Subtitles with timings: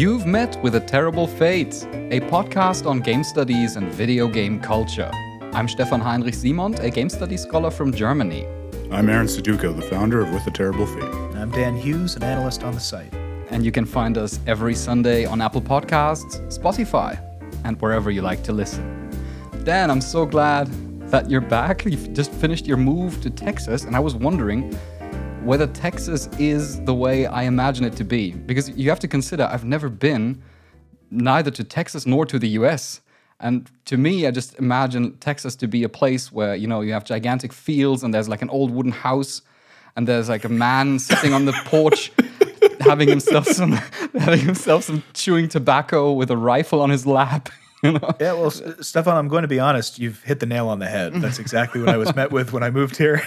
[0.00, 5.10] You've met with a terrible fate, a podcast on game studies and video game culture.
[5.52, 8.46] I'm Stefan Heinrich Simond, a game studies scholar from Germany.
[8.90, 11.02] I'm Aaron Suduiko, the founder of With a Terrible Fate.
[11.02, 13.12] And I'm Dan Hughes, an analyst on the site.
[13.50, 17.20] And you can find us every Sunday on Apple Podcasts, Spotify,
[17.64, 19.10] and wherever you like to listen.
[19.64, 20.66] Dan, I'm so glad
[21.10, 21.84] that you're back.
[21.84, 24.74] You've just finished your move to Texas, and I was wondering
[25.42, 28.32] whether Texas is the way I imagine it to be.
[28.32, 30.42] Because you have to consider, I've never been
[31.10, 33.00] neither to Texas nor to the US.
[33.40, 36.92] And to me, I just imagine Texas to be a place where, you know, you
[36.92, 39.40] have gigantic fields and there's like an old wooden house
[39.96, 42.12] and there's like a man sitting on the porch
[42.80, 43.72] having himself some
[44.18, 47.48] having himself some chewing tobacco with a rifle on his lap.
[47.82, 48.14] You know?
[48.20, 49.98] Yeah, well, Stefan, I'm going to be honest.
[49.98, 51.14] You've hit the nail on the head.
[51.14, 53.22] That's exactly what I was met with when I moved here.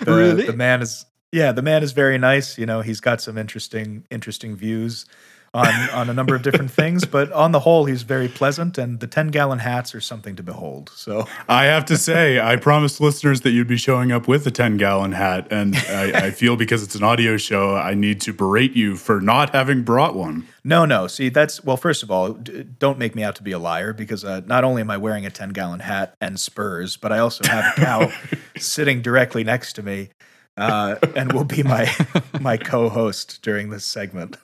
[0.00, 0.46] The, really?
[0.46, 2.56] The man is yeah, the man is very nice.
[2.56, 5.04] You know, he's got some interesting interesting views
[5.52, 8.78] on on a number of different things, but on the whole, he's very pleasant.
[8.78, 10.92] And the ten gallon hats are something to behold.
[10.94, 14.52] So I have to say, I promised listeners that you'd be showing up with a
[14.52, 18.32] ten gallon hat, and I, I feel because it's an audio show, I need to
[18.32, 20.46] berate you for not having brought one.
[20.62, 21.08] No, no.
[21.08, 21.76] See, that's well.
[21.76, 24.62] First of all, d- don't make me out to be a liar because uh, not
[24.62, 27.80] only am I wearing a ten gallon hat and spurs, but I also have a
[27.80, 28.12] cow
[28.56, 30.10] sitting directly next to me
[30.56, 31.90] uh, and will be my
[32.40, 34.36] my co-host during this segment.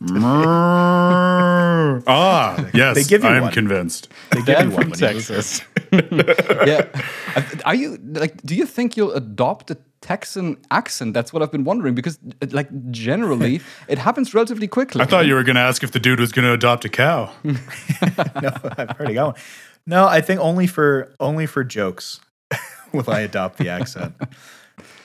[2.07, 3.53] ah, yes, They give you I'm one.
[3.53, 4.09] convinced.
[4.31, 5.63] They give Dan you one from when you move Texas.
[6.67, 6.87] yeah.
[7.65, 8.41] Are you like?
[8.43, 11.15] Do you think you'll adopt a Texan accent?
[11.15, 12.19] That's what I've been wondering because,
[12.51, 15.01] like, generally, it happens relatively quickly.
[15.01, 16.89] I thought you were going to ask if the dude was going to adopt a
[16.89, 17.31] cow.
[17.45, 17.57] no,
[18.77, 19.43] I've already got one.
[19.87, 22.21] No, I think only for only for jokes
[22.93, 24.15] will I adopt the accent.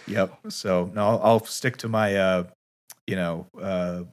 [0.08, 0.38] Yep.
[0.50, 2.44] So no, I'll, I'll stick to my uh,
[3.08, 4.04] you know uh,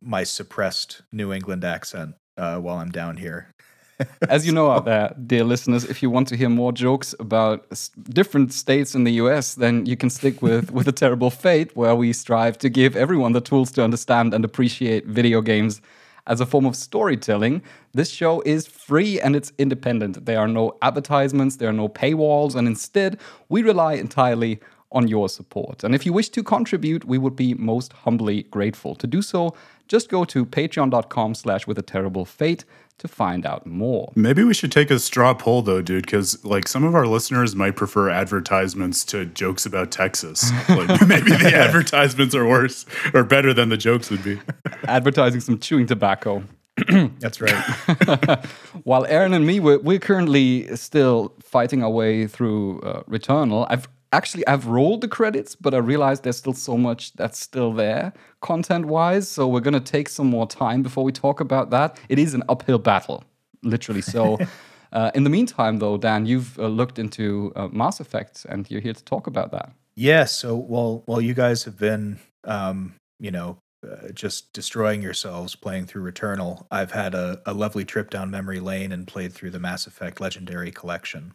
[0.00, 3.48] my suppressed New England accent uh, while I'm down here.
[4.30, 7.66] As you know out there, dear listeners, if you want to hear more jokes about
[7.70, 11.76] s- different states in the US, then you can stick with With a Terrible Fate,
[11.76, 15.82] where we strive to give everyone the tools to understand and appreciate video games
[16.26, 17.62] as a form of storytelling.
[17.92, 20.24] This show is free and it's independent.
[20.24, 23.18] There are no advertisements, there are no paywalls, and instead,
[23.48, 24.60] we rely entirely
[24.92, 25.84] on your support.
[25.84, 28.94] And if you wish to contribute, we would be most humbly grateful.
[28.96, 29.54] To do so,
[29.88, 32.64] just go to patreon.com slash with a terrible fate
[32.98, 34.12] to find out more.
[34.14, 37.56] Maybe we should take a straw poll though, dude, because like some of our listeners
[37.56, 40.50] might prefer advertisements to jokes about Texas.
[40.68, 44.38] Like maybe the advertisements are worse or better than the jokes would be.
[44.84, 46.44] Advertising some chewing tobacco.
[47.18, 47.54] That's right.
[48.84, 53.66] While Aaron and me, we're, we're currently still fighting our way through uh, Returnal.
[53.68, 57.72] I've actually I've rolled the credits, but I realized there's still so much that's still
[57.72, 59.28] there content-wise.
[59.28, 61.98] So we're gonna take some more time before we talk about that.
[62.08, 63.24] It is an uphill battle,
[63.62, 64.02] literally.
[64.02, 64.38] So.
[64.92, 68.80] Uh, in the meantime, though, Dan, you've uh, looked into uh, Mass Effect, and you're
[68.80, 69.72] here to talk about that.
[69.94, 70.24] Yeah.
[70.24, 75.86] So while while you guys have been, um, you know, uh, just destroying yourselves playing
[75.86, 79.58] through Returnal, I've had a, a lovely trip down memory lane and played through the
[79.58, 81.34] Mass Effect Legendary Collection.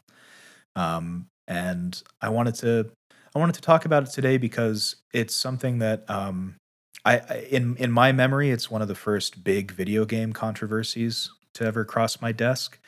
[0.76, 2.90] Um, and I wanted to
[3.36, 6.56] I wanted to talk about it today because it's something that um,
[7.04, 11.32] I, I in in my memory, it's one of the first big video game controversies
[11.56, 12.80] to ever cross my desk,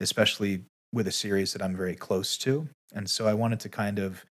[0.00, 2.68] especially with a series that I'm very close to.
[2.92, 4.24] And so I wanted to kind of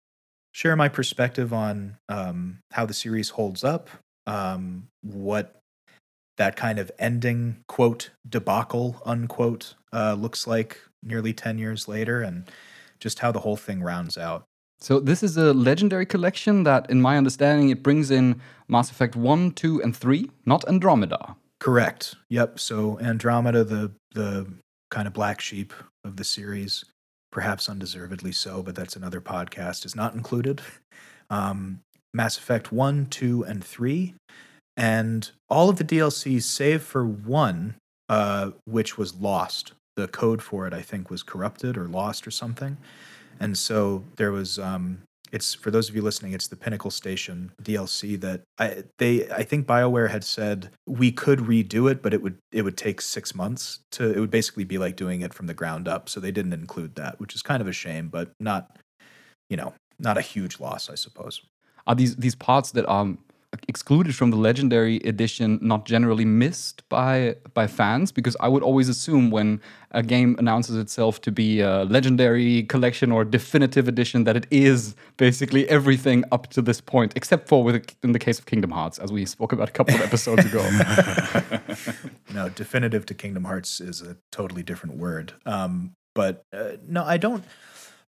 [0.54, 3.90] share my perspective on um, how the series holds up,
[4.28, 5.60] um, what
[6.38, 12.46] that kind of ending quote debacle unquote uh, looks like nearly 10 years later and
[13.04, 14.42] just how the whole thing rounds out
[14.80, 18.26] So this is a legendary collection that, in my understanding, it brings in
[18.68, 21.22] Mass Effect 1, 2, and 3, not Andromeda.
[21.60, 22.04] correct
[22.38, 22.76] yep so
[23.10, 23.84] andromeda the
[24.20, 24.32] the
[24.96, 25.72] kind of black sheep
[26.08, 26.74] of the series
[27.32, 30.58] perhaps undeservedly so but that's another podcast is not included
[31.38, 31.80] um,
[32.20, 34.14] mass effect 1 2 and 3
[34.76, 37.76] and all of the DLCs save for one,
[38.10, 39.74] uh, which was lost.
[39.96, 42.78] The code for it, I think, was corrupted or lost or something.
[43.40, 44.60] And so there was.
[44.60, 45.04] Um,
[45.34, 46.34] it's for those of you listening.
[46.34, 51.40] It's the Pinnacle Station DLC that I they I think Bioware had said we could
[51.40, 54.12] redo it, but it would it would take six months to.
[54.12, 56.08] It would basically be like doing it from the ground up.
[56.08, 58.78] So they didn't include that, which is kind of a shame, but not,
[59.50, 61.42] you know, not a huge loss, I suppose.
[61.88, 63.18] Are these these parts that are
[63.68, 68.12] excluded from the legendary edition not generally missed by by fans?
[68.12, 69.62] Because I would always assume when
[69.92, 74.96] a game announces itself to be a legendary collection or definitive edition that it is
[75.18, 78.98] basically everything up to this point, except for with in the case of Kingdom Hearts,
[79.00, 80.64] as we spoke about a couple of episodes ago.
[82.34, 85.34] no, definitive to Kingdom Hearts is a totally different word.
[85.46, 87.44] Um, but uh, no, I don't.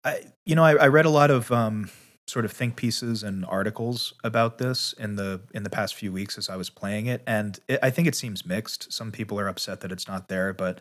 [0.04, 1.90] I you know I, I read a lot of um,
[2.28, 6.38] sort of think pieces and articles about this in the in the past few weeks
[6.38, 8.92] as I was playing it, and it, I think it seems mixed.
[8.92, 10.80] Some people are upset that it's not there, but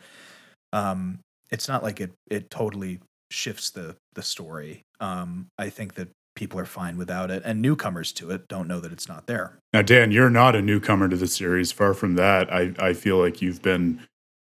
[0.73, 1.19] um,
[1.51, 2.99] it's not like it it totally
[3.31, 4.81] shifts the the story.
[4.99, 8.79] Um, I think that people are fine without it, and newcomers to it don't know
[8.79, 9.57] that it's not there.
[9.71, 11.71] Now, Dan, you're not a newcomer to the series.
[11.71, 12.51] Far from that.
[12.51, 14.01] I I feel like you've been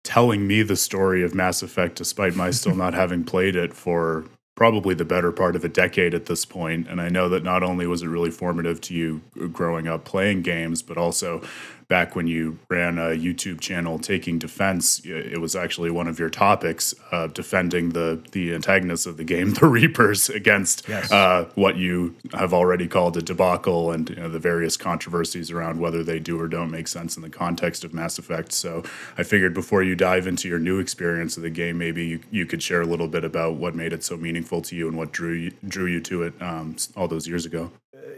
[0.04, 4.26] telling me the story of Mass Effect, despite my still not having played it for
[4.56, 6.88] probably the better part of a decade at this point.
[6.88, 9.22] And I know that not only was it really formative to you
[9.52, 11.42] growing up playing games, but also
[11.88, 16.30] back when you ran a YouTube channel taking defense, it was actually one of your
[16.30, 21.12] topics uh, defending the the antagonists of the game, the Reapers, against Yes.
[21.12, 25.80] uh, what you have already called a debacle and you know, the various controversies around
[25.80, 28.52] whether they do or don't make sense in the context of Mass Effect.
[28.52, 28.84] So
[29.18, 32.46] I figured before you dive into your new experience of the game, maybe you, you
[32.46, 35.12] could share a little bit about what made it so meaningful to you and what
[35.12, 37.72] drew you, drew you to it um, all those years ago.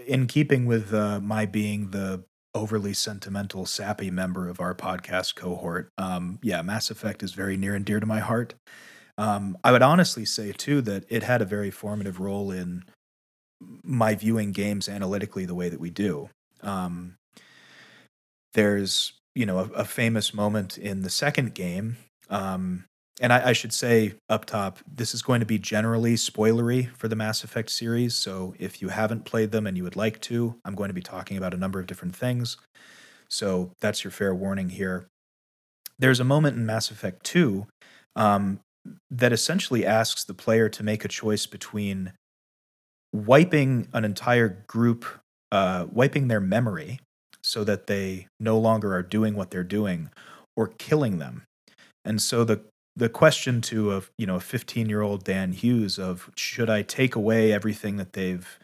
[0.08, 5.90] in keeping with uh, my being the overly sentimental, sappy member of our podcast cohort,
[5.98, 8.54] um, yeah, Mass Effect is very near and dear to my heart.
[9.18, 12.84] Um, I would honestly say too that it had a very formative role in
[13.60, 16.30] my viewing games analytically the way that we do.
[16.62, 17.18] Um,
[18.54, 21.98] there's you know a, a famous moment in the second game
[22.30, 22.86] um,
[23.20, 27.08] and I, I should say up top, this is going to be generally spoilery for
[27.08, 28.16] the Mass Effect series.
[28.16, 31.02] So if you haven't played them and you would like to, I'm going to be
[31.02, 32.58] talking about a number of different things.
[33.30, 35.08] So that's your fair warning here.
[36.00, 37.66] There's a moment in Mass Effect 2
[38.16, 38.60] um,
[39.10, 42.14] that essentially asks the player to make a choice between
[43.12, 45.06] wiping an entire group,
[45.52, 47.00] uh, wiping their memory
[47.42, 50.10] so that they no longer are doing what they're doing,
[50.56, 51.44] or killing them.
[52.06, 52.62] And so the
[52.98, 56.82] the question to a you know a 15 year old Dan Hughes of should I
[56.82, 58.60] take away everything that they've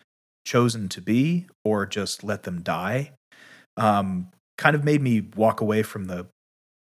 [0.45, 3.11] chosen to be or just let them die,
[3.77, 6.27] um, kind of made me walk away from the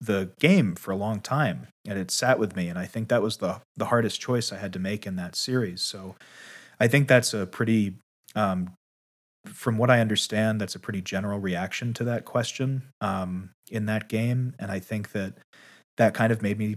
[0.00, 2.68] the game for a long time, and it sat with me.
[2.68, 5.36] And I think that was the the hardest choice I had to make in that
[5.36, 5.82] series.
[5.82, 6.16] So
[6.80, 7.96] I think that's a pretty
[8.34, 8.72] um,
[9.44, 14.08] from what I understand, that's a pretty general reaction to that question um, in that
[14.08, 15.34] game, and I think that
[15.98, 16.76] that kind of made me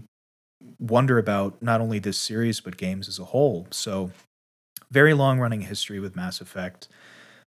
[0.78, 3.66] wonder about not only this series but games as a whole.
[3.70, 4.10] So,
[4.90, 6.88] very long running history with Mass Effect,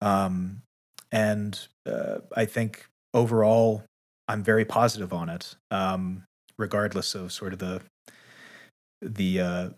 [0.01, 0.63] um,
[1.11, 3.85] and uh, I think overall
[4.29, 6.25] I'm very positive on it, um,
[6.59, 7.83] regardless of sort of the
[9.01, 9.69] the uh,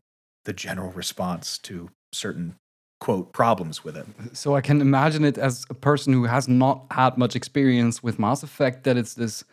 [0.45, 2.57] the general response to certain
[3.01, 4.07] quote problems with it.
[4.33, 8.19] So I can imagine it as a person who has not had much experience with
[8.19, 9.45] Mass Effect that it's this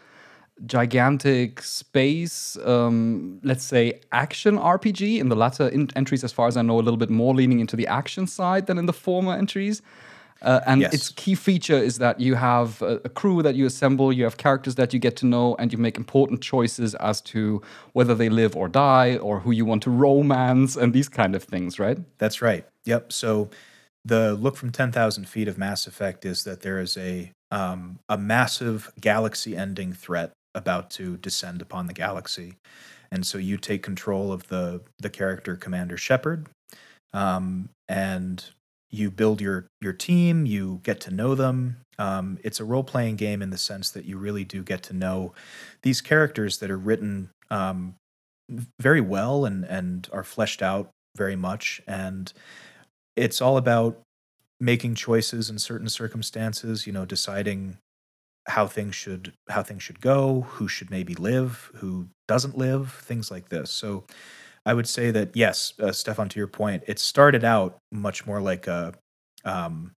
[0.66, 5.20] gigantic space, um, let's say action RPG.
[5.20, 7.60] In the latter in- entries, as far as I know, a little bit more leaning
[7.60, 9.82] into the action side than in the former entries.
[10.42, 10.94] Uh, and Yes.
[10.94, 14.38] its key feature is that you have a, a crew that you assemble, you have
[14.38, 17.62] characters that you get to know, and you make important choices as to
[17.94, 21.44] whether they live or die, or who you want to romance, and these kind of
[21.44, 22.00] things, right?
[22.18, 22.66] That's right.
[22.86, 23.14] Yep.
[23.14, 23.50] So
[24.04, 28.18] the look from 10,000 feet of Mass Effect is that there is a um, a
[28.18, 32.56] massive galaxy-ending threat about to descend upon the galaxy,
[33.12, 36.48] and so you take control of the the character Commander Shepard,
[37.14, 38.44] um, and
[38.90, 40.46] you build your your team.
[40.46, 41.78] You get to know them.
[41.98, 45.34] Um, it's a role-playing game in the sense that you really do get to know
[45.84, 47.96] these characters that are written um,
[48.80, 52.34] very well and and are fleshed out very much and
[53.16, 54.00] it's all about
[54.60, 57.78] making choices in certain circumstances you know deciding
[58.48, 63.32] how things should how things should go who should maybe live who doesn't live things
[63.32, 63.72] like this.
[63.72, 64.06] So
[64.66, 68.40] i would say that yes uh, stefan to your point it started out much more
[68.40, 68.94] like a
[69.44, 69.92] um,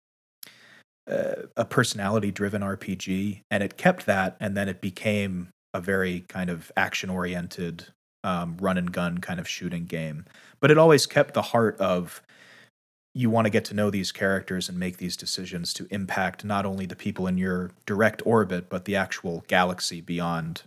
[1.07, 6.49] a personality driven rpg and it kept that and then it became a very kind
[6.49, 7.85] of action oriented
[8.25, 10.25] um, run and gun kind of shooting game.
[10.59, 12.23] But it always kept the heart of
[13.15, 16.65] you want to get to know these characters and make these decisions to impact not
[16.65, 20.63] only the people in your direct orbit but the actual galaxy beyond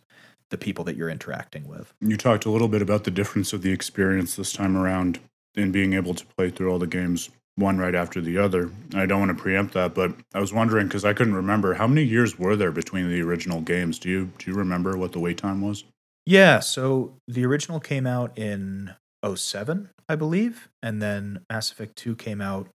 [0.50, 3.62] the people that you're interacting with You talked a little bit about the difference of
[3.62, 5.20] the experience this time around
[5.54, 8.70] in being able to play through all the games one right after the other.
[8.94, 11.88] I don't want to preempt that, but I was wondering because I couldn't remember how
[11.88, 13.98] many years were there between the original games.
[13.98, 15.84] Do you do you remember what the wait time was?
[16.28, 18.94] yeah so the original came out in
[19.24, 22.68] 07 i believe and then mass effect 2 came out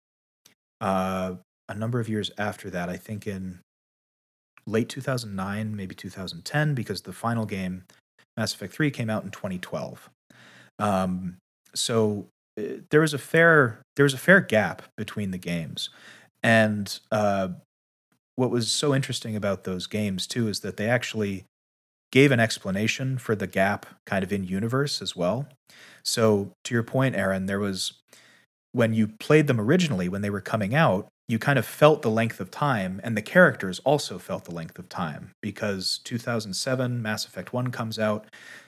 [0.80, 1.34] uh,
[1.68, 3.60] a number of years after that i think in
[4.66, 7.84] late 2009, maybe 2010, because the final game,
[8.36, 10.10] Mass Effect 3, came out in 2012.
[10.78, 11.36] Um,
[11.74, 15.90] so uh, there was a fair there was a fair gap between the games,
[16.42, 17.48] and uh,
[18.36, 21.44] what was so interesting about those games too is that they actually
[22.12, 25.48] gave an explanation for the gap kind of in universe as well.
[26.04, 27.94] So to your point, Aaron, there was
[28.72, 32.10] when you played them originally when they were coming out, you kind of felt the
[32.10, 37.24] length of time, and the characters also felt the length of time because 2007 Mass
[37.24, 38.26] Effect 1 comes out.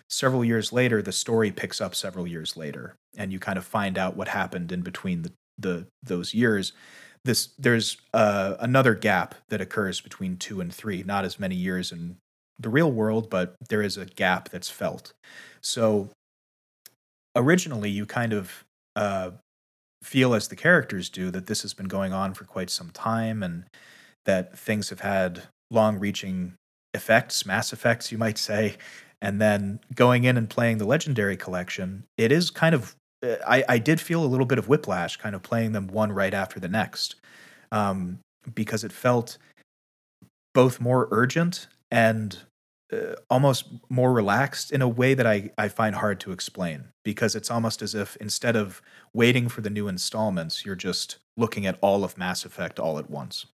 [0.08, 3.98] Several years later, the story picks up several years later, and you kind of find
[3.98, 6.72] out what happened in between the, the those years.
[7.24, 11.02] This there's uh, another gap that occurs between two and three.
[11.02, 12.16] Not as many years in
[12.58, 15.12] the real world, but there is a gap that's felt.
[15.60, 16.10] So
[17.36, 18.64] originally, you kind of
[18.96, 19.32] uh,
[20.02, 23.42] feel as the characters do that this has been going on for quite some time
[23.42, 23.64] and
[24.24, 26.54] that things have had long reaching
[26.92, 28.76] effects, mass effects, you might say.
[29.20, 33.78] And then going in and playing the Legendary Collection, it is kind of, I, I
[33.78, 36.68] did feel a little bit of whiplash kind of playing them one right after the
[36.68, 37.16] next
[37.72, 38.18] um,
[38.54, 39.38] because it felt
[40.52, 42.38] both more urgent and
[42.92, 47.36] uh, almost more relaxed in a way that I, I find hard to explain because
[47.36, 48.82] it's almost as if instead of
[49.12, 53.08] waiting for the new installments, you're just looking at all of Mass Effect all at
[53.08, 53.46] once.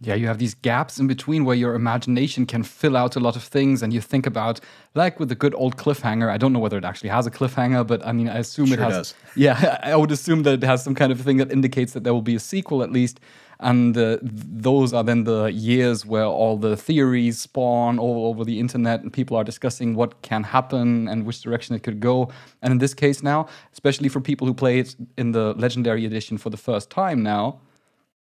[0.00, 3.36] Yeah, you have these gaps in between where your imagination can fill out a lot
[3.36, 4.58] of things, and you think about,
[4.94, 6.28] like with the good old cliffhanger.
[6.28, 8.74] I don't know whether it actually has a cliffhanger, but I mean, I assume sure
[8.74, 8.94] it has.
[8.94, 9.14] Does.
[9.36, 12.12] Yeah, I would assume that it has some kind of thing that indicates that there
[12.12, 13.20] will be a sequel at least
[13.64, 18.60] and uh, those are then the years where all the theories spawn all over the
[18.60, 22.30] internet and people are discussing what can happen and which direction it could go.
[22.62, 26.36] And in this case now especially for people who play it in the legendary edition
[26.38, 27.60] for the first time now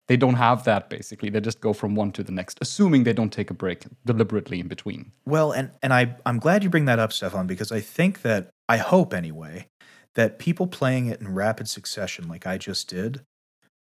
[0.08, 1.29] they don't have that basically.
[1.29, 4.60] They just go from one to the next assuming they don't take a break deliberately
[4.60, 5.12] in between.
[5.25, 8.50] Well and and i i'm glad you bring that up stefan because i think that
[8.67, 9.67] i hope anyway
[10.15, 13.22] that people playing it in rapid succession like i just did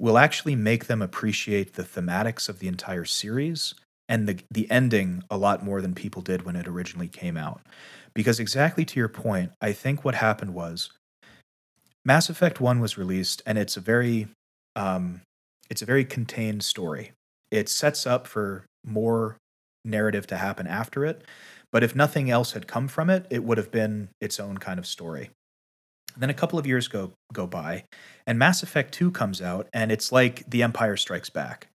[0.02, 3.76] will actually make them appreciate the thematics of the entire series
[4.10, 7.62] and the, the ending a lot more than people did when it originally came out.
[8.16, 10.90] Because, exactly to your point, I think what happened was
[12.04, 14.28] Mass Effect 1 was released, and it's a very
[14.76, 15.22] um,
[15.70, 17.12] it's a very contained story.
[17.52, 19.38] It sets up for more
[19.86, 21.24] narrative to happen after it,
[21.72, 24.80] but if nothing else had come from it, it would have been its own kind
[24.80, 25.30] of story.
[26.18, 27.86] Then a couple of years go go by,
[28.28, 31.68] and Mass Effect 2 comes out, and it's like The Empire Strikes Back,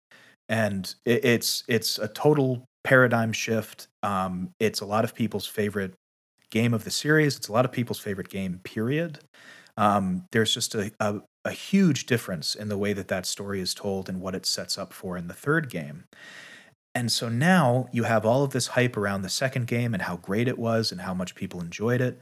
[0.48, 3.88] and it, it's it's a total paradigm shift.
[4.02, 5.94] Um, it's a lot of people's favorite
[6.50, 7.36] game of the series.
[7.36, 8.60] It's a lot of people's favorite game.
[8.64, 9.18] Period.
[9.76, 13.74] Um, there's just a, a a huge difference in the way that that story is
[13.74, 16.04] told and what it sets up for in the third game.
[16.94, 20.16] And so now you have all of this hype around the second game and how
[20.16, 22.20] great it was and how much people enjoyed it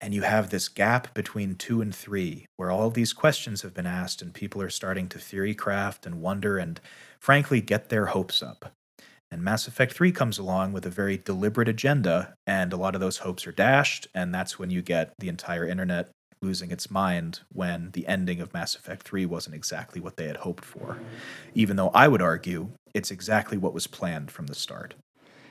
[0.00, 3.86] and you have this gap between two and three where all these questions have been
[3.86, 6.80] asked and people are starting to theory craft and wonder and
[7.18, 8.72] frankly get their hopes up.
[9.30, 13.00] And mass effect 3 comes along with a very deliberate agenda and a lot of
[13.00, 17.40] those hopes are dashed and that's when you get the entire internet losing its mind
[17.52, 20.98] when the ending of mass effect 3 wasn't exactly what they had hoped for.
[21.54, 24.94] Even though i would argue it's exactly what was planned from the start.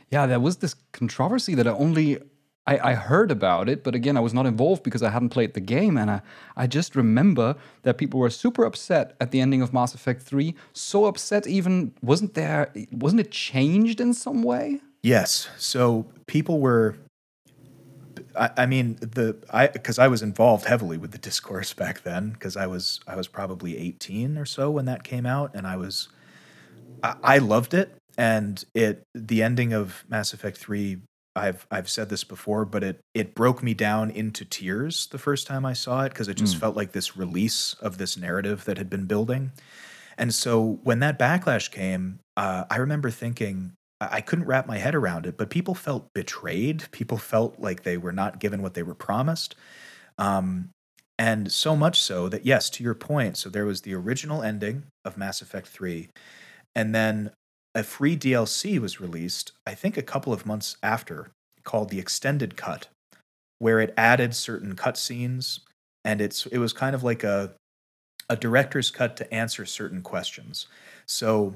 [0.09, 2.19] Yeah there was this controversy that only
[2.67, 5.53] I, I, heard about it, but again, I was not involved because I hadn't played
[5.53, 5.97] the game.
[5.97, 6.21] And I,
[6.57, 10.53] I just remember that people were super upset at the ending of Mass Effect 3.
[10.73, 14.81] So upset, even wasn't there, wasn't it changed in some way?
[15.01, 15.47] Yes.
[15.57, 16.97] So people were.
[18.35, 22.31] I, I mean the I because I was involved heavily with the discourse back then
[22.31, 25.77] because I was I was probably 18 or so when that came out and I
[25.77, 26.09] was
[27.03, 30.97] I, I loved it and it the ending of Mass Effect 3
[31.37, 35.47] I've I've said this before, but it it broke me down into tears the first
[35.47, 36.59] time I saw it because it just mm.
[36.59, 39.51] felt like this release of this narrative that had been building.
[40.17, 44.93] And so when that backlash came, uh, I remember thinking I couldn't wrap my head
[44.93, 46.85] around it, but people felt betrayed.
[46.91, 49.55] People felt like they were not given what they were promised.
[50.17, 50.69] Um,
[51.17, 54.83] and so much so that, yes, to your point, so there was the original ending
[55.03, 56.09] of Mass Effect 3.
[56.75, 57.31] And then
[57.77, 61.29] a free DLC was released, I think a couple of months after,
[61.63, 62.87] called the Extended Cut,
[63.59, 65.59] where it added certain cutscenes,
[66.03, 67.53] and it's it was kind of like a
[68.29, 70.65] a director's cut to answer certain questions.
[71.05, 71.55] So,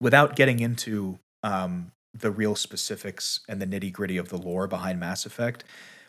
[0.00, 5.00] without getting into um, the real specifics and the nitty gritty of the lore behind
[5.00, 5.64] Mass Effect,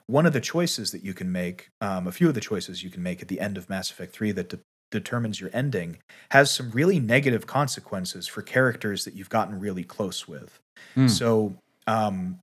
[0.05, 2.91] one of the choices that you can make, um, a few of the choices you
[2.91, 4.59] can make at the end of Mass Effect 3 that de-
[4.93, 5.97] determines your ending
[6.31, 10.59] has some really negative consequences for characters that you've gotten really close with.
[10.95, 11.07] Hmm.
[11.07, 11.55] So
[11.87, 12.39] um,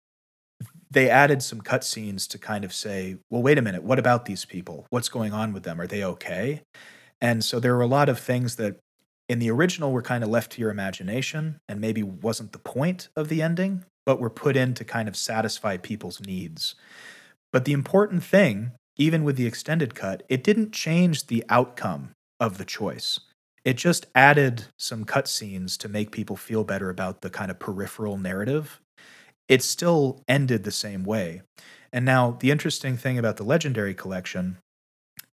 [0.90, 4.44] they added some cutscenes to kind of say, well, wait a minute, what about these
[4.44, 4.86] people?
[4.90, 5.80] What's going on with them?
[5.80, 6.62] Are they okay?
[7.20, 8.76] And so there were a lot of things that
[9.28, 13.08] in the original were kind of left to your imagination and maybe wasn't the point
[13.14, 16.74] of the ending, but were put in to kind of satisfy people's needs.
[17.52, 22.10] But the important thing, even with the extended cut, it didn't change the outcome
[22.40, 23.20] of the choice.
[23.64, 28.16] It just added some cutscenes to make people feel better about the kind of peripheral
[28.16, 28.80] narrative.
[29.48, 31.42] It still ended the same way.
[31.92, 34.58] And now, the interesting thing about the Legendary Collection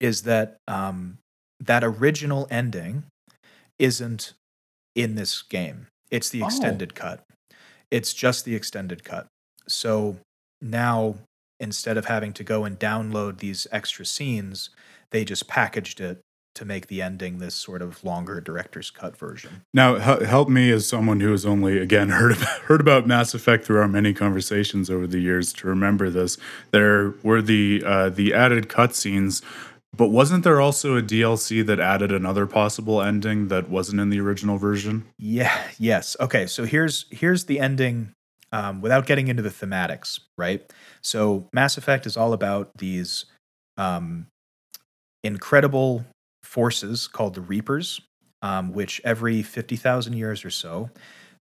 [0.00, 1.18] is that um,
[1.60, 3.04] that original ending
[3.78, 4.34] isn't
[4.94, 5.86] in this game.
[6.10, 6.46] It's the Oh.
[6.46, 7.24] extended cut.
[7.90, 9.26] It's just the extended cut.
[9.68, 10.18] So
[10.60, 11.16] now
[11.60, 14.70] instead of having to go and download these extra scenes,
[15.10, 16.20] they just packaged it
[16.58, 19.62] to make the ending this sort of longer director's cut version.
[19.72, 23.32] Now, hel- help me as someone who has only again heard about, heard about Mass
[23.32, 26.36] Effect through our many conversations over the years to remember this.
[26.72, 29.40] There were the uh, the added cutscenes,
[29.96, 34.20] but wasn't there also a DLC that added another possible ending that wasn't in the
[34.20, 35.06] original version?
[35.16, 36.16] Yeah, yes.
[36.18, 38.14] Okay, so here's here's the ending
[38.50, 40.68] um, without getting into the thematics, right?
[41.02, 43.26] So Mass Effect is all about these
[43.76, 44.26] um,
[45.22, 46.04] incredible
[46.48, 48.00] forces called the Reapers,
[48.42, 50.90] um, which every 50,000 years or so,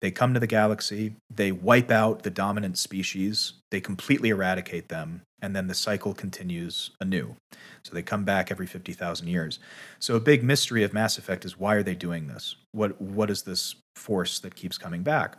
[0.02, 5.22] they come to the galaxy, they wipe out the dominant species, they completely eradicate them,
[5.40, 7.36] and then the cycle continues anew.
[7.84, 9.58] So they come back every 50,000 years.
[9.98, 12.56] So a big mystery of Mass Effect is why are they doing this?
[12.72, 15.38] What what is this force that keeps coming back?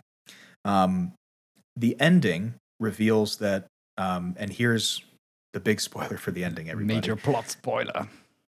[0.66, 1.14] Um,
[1.76, 5.04] the ending reveals that, um, and here's
[5.54, 6.70] the big spoiler for the ending.
[6.70, 8.08] Everybody, Major plot spoiler.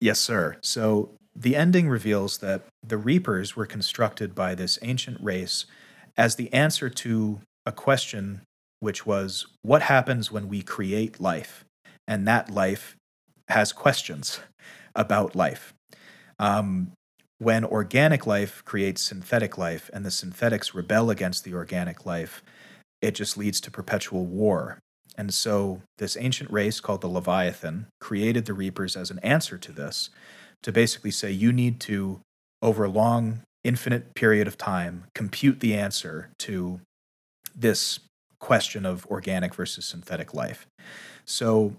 [0.01, 0.57] Yes, sir.
[0.61, 5.65] So the ending reveals that the Reapers were constructed by this ancient race
[6.17, 8.41] as the answer to a question
[8.79, 11.65] which was what happens when we create life?
[12.07, 12.95] And that life
[13.49, 14.39] has questions
[14.95, 15.73] about life.
[16.39, 16.93] Um,
[17.39, 22.43] when organic life creates synthetic life and the synthetics rebel against the organic life,
[23.01, 24.79] it just leads to perpetual war.
[25.19, 29.73] And so, this ancient race called the Leviathan created the Reapers as an answer to
[29.73, 30.11] this
[30.63, 32.21] to basically say you need to,
[32.61, 36.79] over a long, infinite period of time, compute the answer to
[37.53, 37.99] this
[38.39, 40.65] question of organic versus synthetic life.
[41.25, 41.73] So,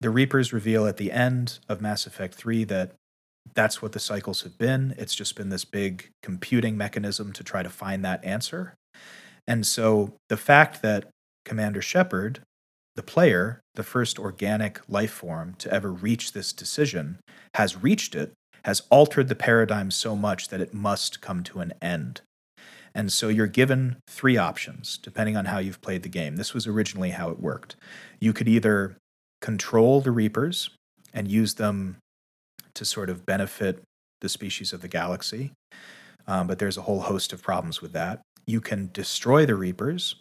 [0.00, 2.92] the Reapers reveal at the end of Mass Effect 3 that
[3.54, 4.94] that's what the cycles have been.
[4.96, 8.74] It's just been this big computing mechanism to try to find that answer.
[9.48, 11.08] And so the fact that
[11.44, 12.40] Commander Shepard,
[12.98, 17.20] the player, the first organic life form to ever reach this decision,
[17.54, 18.32] has reached it,
[18.64, 22.22] has altered the paradigm so much that it must come to an end.
[22.96, 26.34] And so you're given three options depending on how you've played the game.
[26.34, 27.76] This was originally how it worked.
[28.18, 28.96] You could either
[29.40, 30.70] control the Reapers
[31.14, 31.98] and use them
[32.74, 33.80] to sort of benefit
[34.22, 35.52] the species of the galaxy,
[36.26, 38.22] um, but there's a whole host of problems with that.
[38.44, 40.16] You can destroy the Reapers,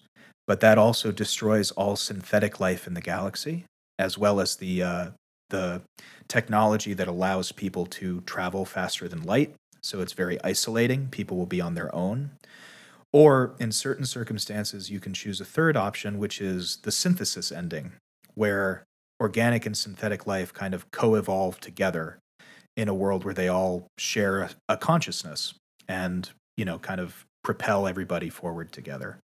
[0.48, 3.66] but that also destroys all synthetic life in the galaxy,
[4.00, 5.10] as well as the uh,
[5.50, 5.82] the
[6.28, 9.54] technology that allows people to travel faster than light.
[9.82, 11.08] So it's very isolating.
[11.08, 12.32] People will be on their own.
[13.14, 17.94] Or in certain circumstances, you can choose a third option, which is the synthesis ending,
[18.36, 18.84] where
[19.22, 22.20] organic and synthetic life kind of co evolve together
[22.76, 25.54] in a world where they all share a, a consciousness
[25.88, 29.20] and, you know, kind of propel everybody forward together.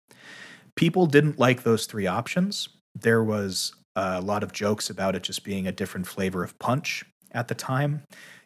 [0.76, 2.70] People didn't like those three options.
[2.96, 7.06] There was a lot of jokes about it just being a different flavor of punch
[7.32, 8.04] at the time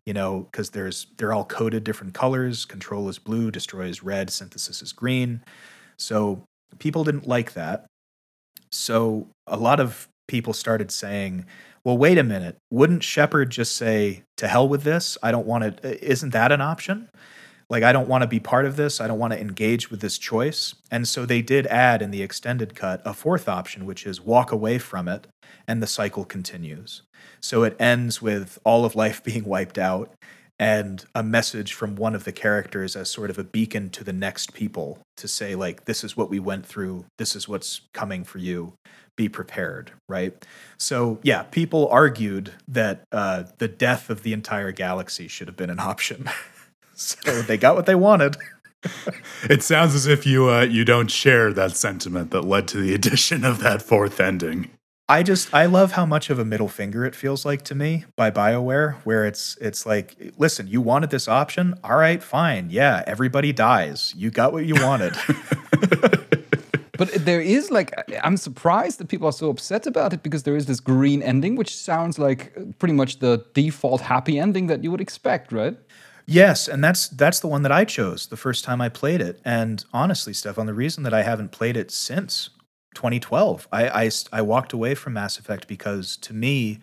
[0.08, 2.64] you know because there's they're all coded different colors.
[2.66, 5.44] Control is blue destroy is red synthesis is green.
[6.00, 6.46] So
[6.80, 7.86] people didn't like that.
[8.72, 11.46] So a lot of people started saying
[11.84, 12.56] well wait a minute.
[12.72, 15.18] Wouldn't shepard just say to hell with this.
[15.22, 17.10] I don't want to isn't that an option
[17.70, 20.02] like i don't want to be part of this i don't want to engage with
[20.02, 20.76] this choice.
[20.92, 24.52] And so they did add in the extended cut a fourth option which is walk
[24.52, 25.28] away from it
[25.68, 27.02] and the cycle continues.
[27.40, 30.14] So it ends with all of life being wiped out
[30.60, 34.14] and a message from one of the characters as sort of a beacon to the
[34.14, 38.24] next people to say like this is what we went through this is what's coming
[38.24, 38.74] for you.
[39.16, 40.46] Be prepared right?
[40.78, 45.70] So yeah people argued that uh, the death of the entire galaxy should have been
[45.70, 46.30] an option
[47.00, 48.36] so they got what they wanted
[49.50, 52.94] It sounds as if you uh, you don't share that sentiment that led to the
[52.94, 54.72] addition of that fourth ending.
[55.10, 58.06] I just I love how much of a middle finger it feels like to me
[58.16, 63.04] by BioWare, where it's it's like, listen, you wanted this option, all right, fine, yeah,
[63.08, 65.16] everybody dies, you got what you wanted.
[66.98, 70.58] but there is like I'm surprised that people are so upset about it because there
[70.58, 74.92] is this green ending, which sounds like pretty much the default happy ending that you
[74.92, 75.78] would expect, right?
[76.28, 79.40] Yes, and that's that's the one that I chose the first time I played it.
[79.46, 82.50] And honestly, Stefan, the reason that I haven't played it since
[82.96, 83.68] 2012.
[83.72, 86.80] I, I, I walked away from Mass Effect because to me,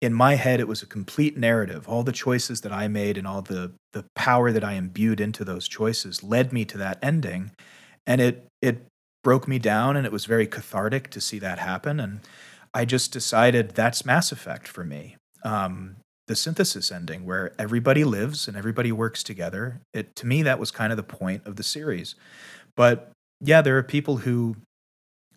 [0.00, 1.88] in my head, it was a complete narrative.
[1.88, 5.44] All the choices that I made and all the the power that I imbued into
[5.44, 7.52] those choices led me to that ending,
[8.06, 8.86] and it it
[9.24, 12.00] broke me down, and it was very cathartic to see that happen.
[12.00, 12.20] And
[12.74, 15.16] I just decided that's Mass Effect for me.
[15.44, 15.96] Um,
[16.26, 19.80] the synthesis ending, where everybody lives and everybody works together.
[19.92, 22.14] It to me that was kind of the point of the series.
[22.76, 24.56] But yeah, there are people who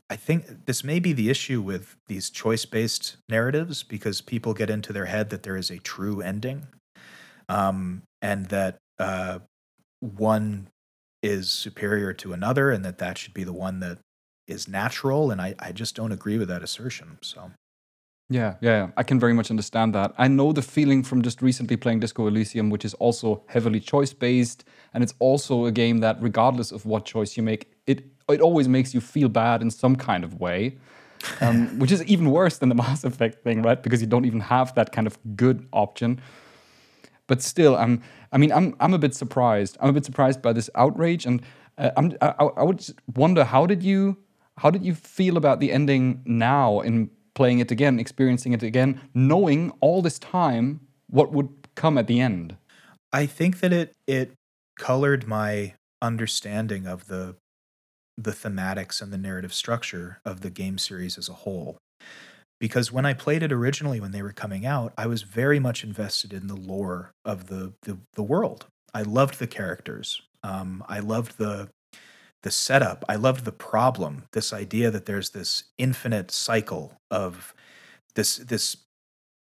[0.10, 4.69] I think this may be the issue with these choice based narratives because people get
[4.69, 6.67] into their head that there is a true ending
[7.50, 9.39] um, and that uh,
[10.00, 10.67] one
[11.21, 13.97] is superior to another and that that should be the one that
[14.47, 15.30] is natural.
[15.30, 17.17] And I, I just don't agree with that assertion.
[17.21, 17.52] So.
[18.29, 20.13] Yeah, yeah, I can very much understand that.
[20.17, 24.11] I know the feeling from just recently playing Disco Elysium, which is also heavily choice
[24.11, 28.41] based, and it's also a game that, regardless of what choice you make, it it
[28.41, 30.77] always makes you feel bad in some kind of way,
[31.41, 33.81] um, which is even worse than the Mass Effect thing, right?
[33.81, 36.19] Because you don't even have that kind of good option.
[37.27, 38.01] But still, I'm.
[38.33, 38.75] I mean, I'm.
[38.81, 39.77] I'm a bit surprised.
[39.79, 41.41] I'm a bit surprised by this outrage, and
[41.77, 42.13] uh, I'm.
[42.21, 42.85] I, I would
[43.15, 44.17] wonder how did you
[44.57, 49.00] how did you feel about the ending now in playing it again, experiencing it again,
[49.13, 52.58] knowing all this time what would come at the end?
[53.13, 54.32] I think that it it
[54.80, 57.36] colored my understanding of the
[58.17, 61.78] the thematics and the narrative structure of the game series as a whole.
[62.60, 65.84] Because when I played it originally when they were coming out, I was very much
[65.84, 68.65] invested in the lore of the the, the world.
[68.95, 70.23] I loved the characters.
[70.41, 71.69] Um, I loved the
[72.47, 73.03] the setup.
[73.10, 74.23] I loved the problem.
[74.31, 77.53] This idea that there's this infinite cycle of
[78.15, 78.77] this this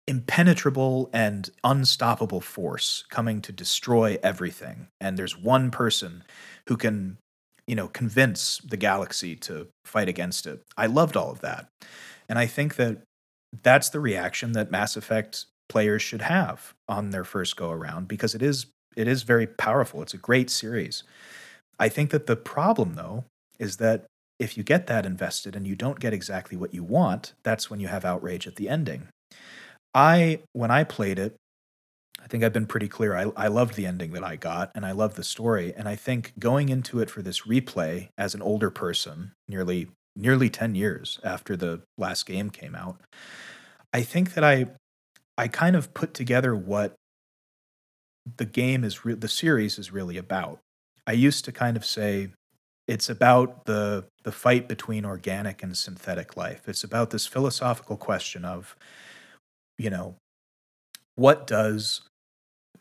[0.07, 4.87] impenetrable and unstoppable force coming to destroy everything.
[4.99, 6.23] And there's one person
[6.67, 7.17] who can
[7.65, 10.61] you know, convince the galaxy to fight against it.
[10.77, 11.69] I loved all of that.
[12.29, 13.01] And I think that
[13.63, 18.35] that's the reaction that Mass Effect players should have on their first go around because
[18.35, 20.03] it is it is very powerful.
[20.03, 21.03] It's a great series.
[21.81, 23.25] I think that the problem though
[23.59, 24.05] is that
[24.37, 27.79] if you get that invested and you don't get exactly what you want, that's when
[27.79, 29.07] you have outrage at the ending.
[29.95, 31.35] I when I played it,
[32.23, 33.15] I think I've been pretty clear.
[33.15, 35.73] I, I loved the ending that I got and I loved the story.
[35.75, 40.51] And I think going into it for this replay as an older person, nearly nearly
[40.51, 43.01] 10 years after the last game came out,
[43.91, 44.67] I think that I
[45.35, 46.93] I kind of put together what
[48.37, 50.59] the game is re- the series is really about.
[51.07, 52.29] I used to kind of say
[52.87, 56.67] it's about the the fight between organic and synthetic life.
[56.67, 58.75] It's about this philosophical question of
[59.77, 60.15] you know
[61.15, 62.01] what does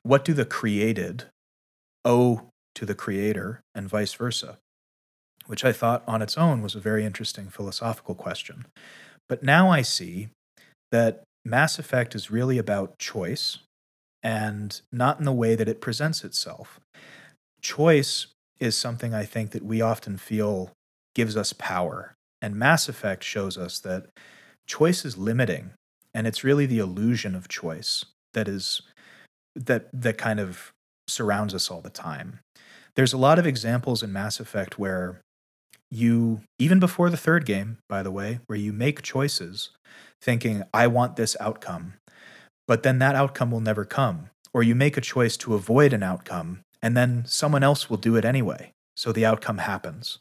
[0.03, 1.25] what do the created
[2.05, 4.59] owe to the creator and vice versa?
[5.47, 8.67] Which I thought on its own was a very interesting philosophical question.
[9.29, 10.29] But now I see
[10.91, 13.59] that Mass Effect is really about choice
[14.23, 16.81] and not in the way that it presents itself.
[17.61, 20.71] Choice is something I think that we often feel
[21.15, 22.15] gives us power.
[22.43, 24.07] And Mass Effect shows us that
[24.67, 25.73] choice is limiting,
[26.15, 28.83] and it's really the illusion of choice that is
[29.55, 30.73] that that kind of
[31.09, 32.39] surrounds us all the time.
[32.95, 35.21] There's a lot of examples in Mass Effect where
[35.91, 39.71] you even before the third game, by the way, where you make choices
[40.23, 41.95] thinking I want this outcome,
[42.69, 46.03] but then that outcome will never come, or you make a choice to avoid an
[46.03, 48.73] outcome and then someone else will do it anyway.
[48.97, 50.19] So the outcome happens.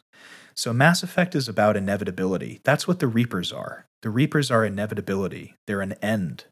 [0.56, 2.60] So Mass Effect is about inevitability.
[2.64, 3.86] That's what the Reapers are.
[4.02, 5.56] The Reapers are inevitability.
[5.68, 6.46] They're an end.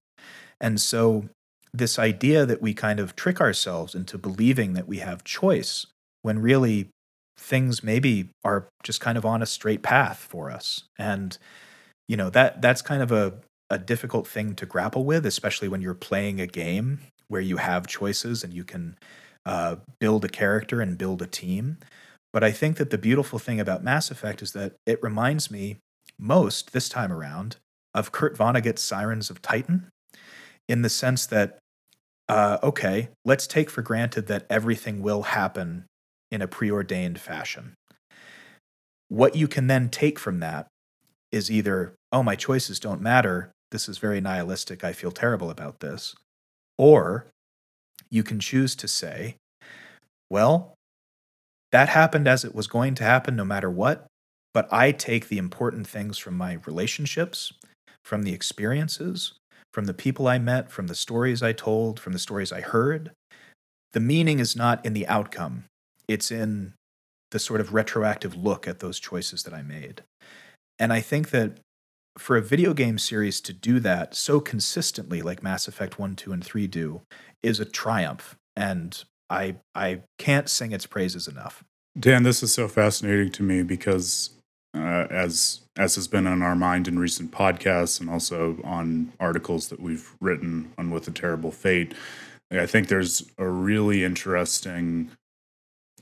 [0.62, 1.30] And so
[1.74, 5.86] this idea that we kind of trick ourselves into believing that we have choice
[6.22, 6.90] when really
[7.38, 11.38] things maybe are just kind of on a straight path for us and
[12.08, 13.34] you know that that's kind of a
[13.70, 17.86] a difficult thing to grapple with especially when you're playing a game where you have
[17.86, 18.98] choices and you can
[19.48, 21.78] uh, build a character and build a team
[22.34, 25.78] but i think that the beautiful thing about mass effect is that it reminds me
[26.20, 27.58] most this time around
[27.94, 29.90] of kurt vonnegut's sirens of titan
[30.68, 31.60] in the sense that,
[32.30, 35.86] uh, okay, let's take for granted that everything will happen
[36.30, 37.76] in a preordained fashion.
[39.08, 40.68] What you can then take from that
[41.32, 43.52] is either oh, my choices don't matter.
[43.72, 44.84] This is very nihilistic.
[44.84, 46.16] I feel terrible about this.
[46.78, 47.28] Or
[48.10, 49.36] you can choose to say,
[50.30, 50.76] well,
[51.72, 54.08] that happened as it was going to happen no matter what,
[54.54, 57.54] but I take the important things from my relationships,
[58.04, 59.34] from the experiences,
[59.74, 63.12] from the people I met, from the stories I told, from the stories I heard.
[63.92, 65.66] The meaning is not in the outcome,
[66.08, 66.74] it's in
[67.32, 70.02] the sort of retroactive look at those choices that I made.
[70.80, 71.60] And I think that
[72.20, 76.34] for a video game series to do that so consistently, like Mass Effect 1, 2,
[76.34, 77.02] and 3 do,
[77.44, 78.38] is a triumph.
[78.56, 81.64] And I, I can't sing its praises enough.
[82.00, 84.32] Dan, this is so fascinating to me because
[84.76, 89.70] uh, as as has been on our mind in recent podcasts and also on articles
[89.70, 91.94] that we've written on With a Terrible Fate,
[92.52, 95.12] I think there's a really interesting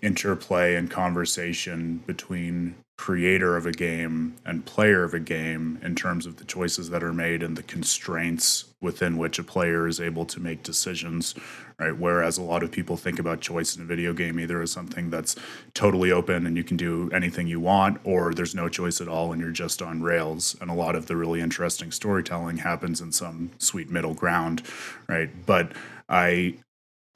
[0.02, 6.26] interplay and conversation between creator of a game and player of a game in terms
[6.26, 10.26] of the choices that are made and the constraints within which a player is able
[10.26, 11.36] to make decisions
[11.80, 11.98] right?
[11.98, 15.10] Whereas a lot of people think about choice in a video game either as something
[15.10, 15.36] that's
[15.74, 19.34] totally open and you can do anything you want or there's no choice at all
[19.34, 20.56] and you're just on rails.
[20.62, 24.64] And a lot of the really interesting storytelling happens in some sweet middle ground
[25.08, 25.30] right?
[25.46, 25.74] But
[26.08, 26.56] i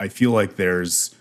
[0.00, 1.14] i feel like there's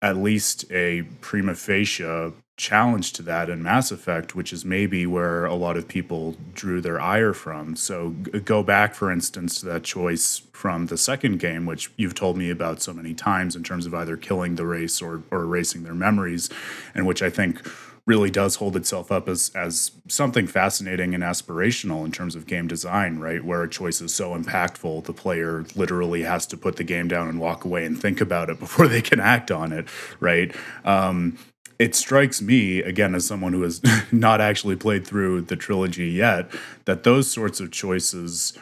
[0.00, 5.44] at least a prima facie challenge to that in Mass Effect, which is maybe where
[5.44, 7.74] a lot of people drew their ire from.
[7.74, 12.36] So go back, for instance, to that choice from the second game, which you've told
[12.36, 15.82] me about so many times in terms of either killing the race or, or erasing
[15.82, 16.48] their memories,
[16.94, 17.66] and which I think
[18.06, 22.68] really does hold itself up as as something fascinating and aspirational in terms of game
[22.68, 23.42] design, right?
[23.42, 27.28] Where a choice is so impactful, the player literally has to put the game down
[27.28, 29.88] and walk away and think about it before they can act on it,
[30.20, 30.54] right?
[30.84, 31.38] Um,
[31.78, 33.80] it strikes me again as someone who has
[34.12, 36.50] not actually played through the trilogy yet
[36.84, 38.52] that those sorts of choices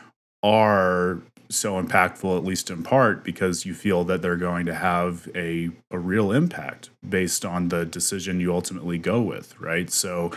[0.43, 1.21] are
[1.55, 5.71] so impactful at least in part because you feel that they're going to have a,
[5.91, 10.31] a real impact based on the decision you ultimately go with right so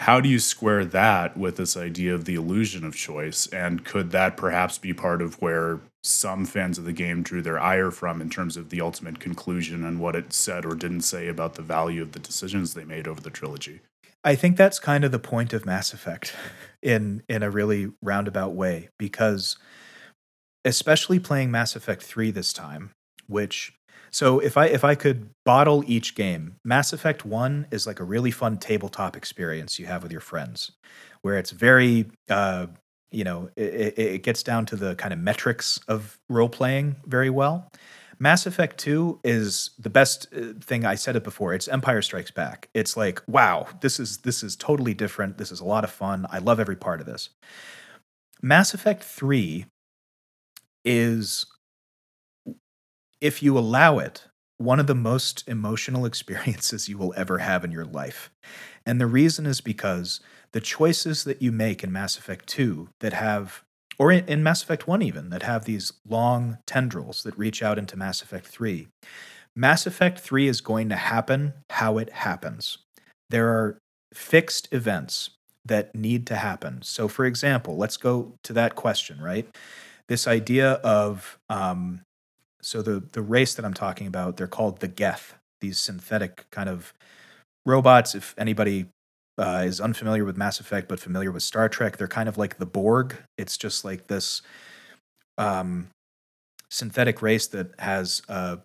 [0.00, 4.10] how do you square that with this idea of the illusion of choice and could
[4.10, 8.20] that perhaps be part of where some fans of the game drew their ire from
[8.20, 11.62] in terms of the ultimate conclusion and what it said or didn't say about the
[11.62, 13.80] value of the decisions they made over the trilogy.
[14.24, 16.34] I think that's kind of the point of Mass Effect
[16.82, 19.56] in in a really roundabout way because
[20.64, 22.90] especially playing Mass Effect 3 this time,
[23.26, 23.72] which
[24.10, 28.04] so if I if I could bottle each game, Mass Effect 1 is like a
[28.04, 30.72] really fun tabletop experience you have with your friends
[31.22, 32.66] where it's very uh,
[33.12, 37.30] you know, it, it gets down to the kind of metrics of role playing very
[37.30, 37.68] well.
[38.18, 41.52] Mass Effect 2 is the best uh, thing I said it before.
[41.54, 42.68] It's Empire Strikes Back.
[42.72, 45.38] It's like, wow, this is this is totally different.
[45.38, 46.26] This is a lot of fun.
[46.30, 47.30] I love every part of this.
[48.40, 49.66] Mass Effect 3
[50.84, 51.46] is
[53.20, 54.26] if you allow it,
[54.58, 58.30] one of the most emotional experiences you will ever have in your life.
[58.84, 60.20] And the reason is because
[60.52, 63.62] the choices that you make in Mass Effect 2 that have,
[63.98, 67.78] or in, in Mass Effect 1 even, that have these long tendrils that reach out
[67.78, 68.88] into Mass Effect 3,
[69.54, 72.78] Mass Effect 3 is going to happen how it happens.
[73.30, 73.78] There are
[74.12, 75.30] fixed events
[75.64, 76.80] that need to happen.
[76.82, 79.46] So, for example, let's go to that question, right?
[80.08, 82.02] This idea of, um,
[82.60, 86.68] so the, the race that I'm talking about, they're called the Geth, these synthetic kind
[86.68, 86.92] of
[87.64, 88.14] robots.
[88.14, 88.86] If anybody
[89.38, 92.58] uh, is unfamiliar with Mass Effect but familiar with Star Trek, they're kind of like
[92.58, 93.16] the Borg.
[93.38, 94.42] It's just like this
[95.38, 95.88] um,
[96.70, 98.58] synthetic race that has a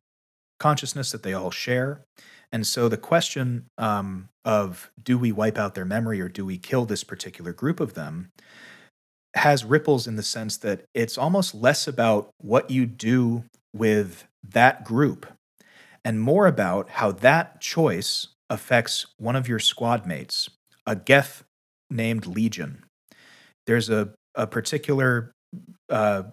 [0.60, 2.02] consciousness that they all share.
[2.52, 6.58] And so the question um, of do we wipe out their memory or do we
[6.58, 8.30] kill this particular group of them
[9.36, 14.84] has ripples in the sense that it's almost less about what you do with that
[14.84, 15.26] group
[16.04, 20.50] and more about how that choice affects one of your squad mates
[20.86, 21.44] a Geth
[21.90, 22.84] named Legion.
[23.66, 25.34] There's a, a particular,
[25.90, 26.24] uh,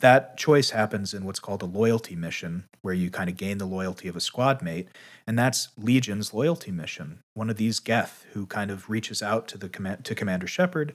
[0.00, 3.64] that choice happens in what's called a loyalty mission, where you kind of gain the
[3.64, 4.88] loyalty of a squad mate.
[5.24, 7.20] And that's Legion's loyalty mission.
[7.34, 10.94] One of these Geth who kind of reaches out to, the command, to Commander Shepard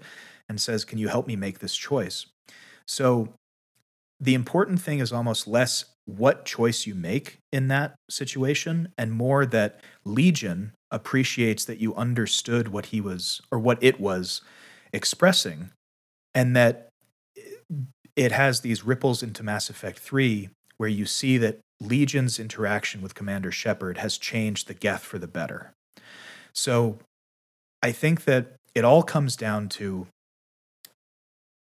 [0.49, 2.25] and says, Can you help me make this choice?
[2.87, 3.29] So
[4.19, 9.45] the important thing is almost less what choice you make in that situation and more
[9.45, 14.41] that Legion appreciates that you understood what he was or what it was
[14.93, 15.69] expressing
[16.33, 16.87] and that
[18.15, 23.15] it has these ripples into Mass Effect 3 where you see that Legion's interaction with
[23.15, 25.73] Commander Shepard has changed the Geth for the better.
[26.53, 26.99] So
[27.83, 30.07] I think that it all comes down to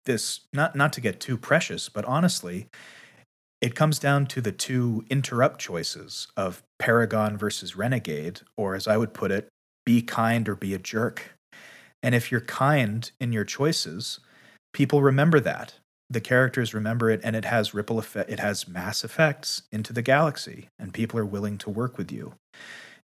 [0.04, 2.66] this not not to get too precious, but honestly,
[3.60, 8.96] it comes down to the two interrupt choices of Paragon versus Renegade, or as I
[8.96, 9.48] would put it,
[9.84, 11.34] be kind or be a jerk.
[12.02, 14.20] And if you're kind in your choices,
[14.72, 15.74] people remember that.
[16.08, 20.02] The characters remember it and it has ripple effect it has mass effects into the
[20.02, 22.34] galaxy and people are willing to work with you.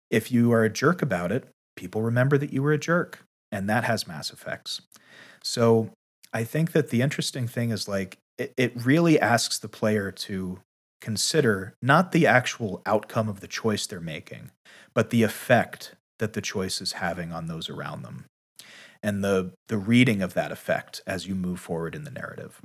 [0.10, 3.20] If you are a jerk about it, people remember that you were a jerk
[3.52, 4.82] and that has mass effects.
[5.42, 5.90] So
[6.34, 10.60] I think that the interesting thing is like it, it really asks the player to
[11.00, 14.52] consider not the actual outcome of the choice they're making,
[14.94, 18.26] but the effect that the choice is having on those around them
[19.04, 22.62] and the the reading of that effect as you move forward in the narrative.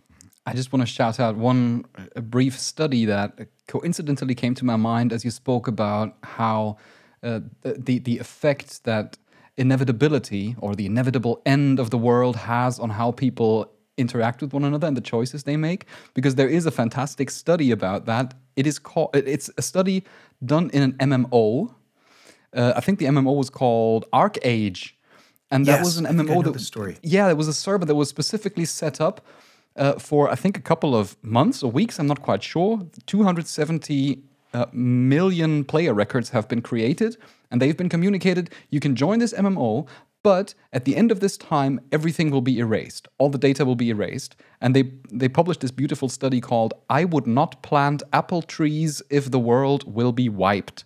[0.47, 5.13] I just want to shout out one brief study that coincidentally came to my mind
[5.13, 6.79] as you spoke about how
[7.23, 9.19] uh, the the effect that
[9.59, 13.53] inevitability or the inevitable end of the world has on how people
[13.97, 17.71] interact with one another and the choices they make because there is a fantastic study
[17.73, 18.35] about that.
[18.57, 20.05] It is called it's a study
[20.45, 21.75] done in an mmo
[22.61, 24.81] uh, i think the mmo was called ArcheAge
[25.53, 26.95] and that Yes, was an I think I mmo that the story.
[27.03, 29.17] yeah it was a server that was specifically set up
[29.77, 32.73] uh, for i think a couple of months or weeks i'm not quite sure
[33.07, 34.23] 270
[34.55, 37.17] uh, million player records have been created
[37.51, 38.51] and they've been communicated.
[38.71, 39.87] You can join this mmo
[40.25, 43.07] but at the end of this time everything will be erased.
[43.19, 44.37] All the data will be erased.
[44.61, 49.31] And they they published this beautiful study called i would not plant apple trees if
[49.31, 50.85] the world will be wiped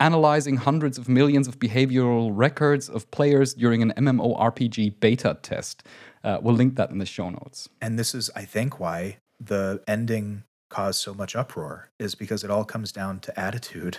[0.00, 5.82] analyzing hundreds of millions of behavioral records of players during an mmorpg beta test.
[6.24, 7.68] Uh, we'll link that in the show notes.
[7.80, 12.50] And this is, I think, why the ending caused so much uproar, is because it
[12.50, 13.98] all comes down to attitude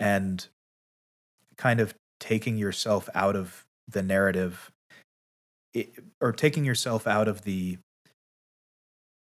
[0.00, 0.46] and
[1.56, 4.70] kind of taking yourself out of the narrative
[5.76, 5.88] i-
[6.20, 7.78] or taking yourself out of the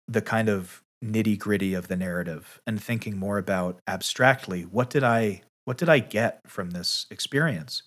[0.07, 5.03] the kind of nitty gritty of the narrative and thinking more about abstractly what did
[5.03, 7.83] i what did i get from this experience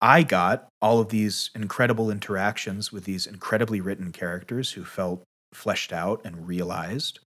[0.00, 5.92] I got all of these incredible interactions with these incredibly written characters who felt fleshed
[5.92, 7.20] out and realized.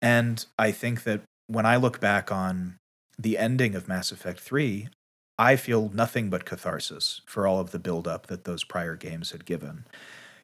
[0.00, 2.76] And I think that when I look back on
[3.18, 4.88] the ending of Mass Effect 3,
[5.38, 9.44] I feel nothing but catharsis for all of the buildup that those prior games had
[9.44, 9.84] given.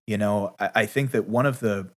[0.06, 1.90] You know, I, I think that one of the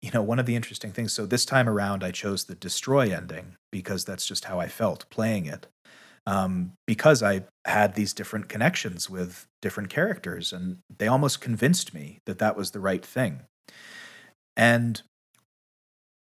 [0.00, 3.14] you know, one of the interesting things, so this time around I chose the destroy
[3.14, 5.68] ending because that's just how I felt playing it
[6.26, 12.18] um, because I had these different connections with different characters, and they almost convinced me
[12.26, 13.42] that that was the right thing.
[14.56, 15.02] And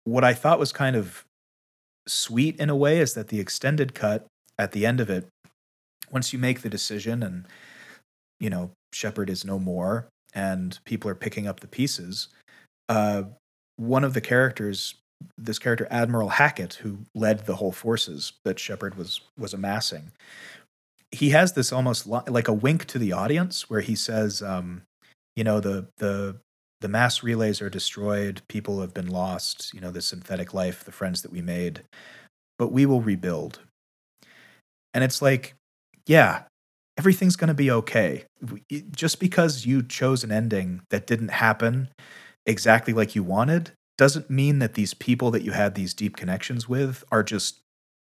[0.07, 1.25] what I thought was kind of
[2.07, 4.25] sweet in a way is that the extended cut
[4.57, 5.27] at the end of it,
[6.09, 7.45] once you make the decision and,
[8.39, 12.29] you know, Shepard is no more and people are picking up the pieces,
[12.87, 13.23] uh,
[13.75, 14.95] one of the characters
[15.37, 20.11] this character Admiral Hackett, who led the whole forces that Shepard was was amassing.
[21.11, 24.83] He has this almost li- like a wink to the audience, where he says, um,
[25.35, 26.37] "You know, the the
[26.81, 28.41] the mass relays are destroyed.
[28.47, 29.73] People have been lost.
[29.73, 31.83] You know, the synthetic life, the friends that we made,
[32.57, 33.59] but we will rebuild."
[34.93, 35.53] And it's like,
[36.07, 36.43] yeah,
[36.97, 38.25] everything's going to be okay.
[38.91, 41.89] Just because you chose an ending that didn't happen
[42.45, 46.69] exactly like you wanted doesn't mean that these people that you had these deep connections
[46.69, 47.59] with are just,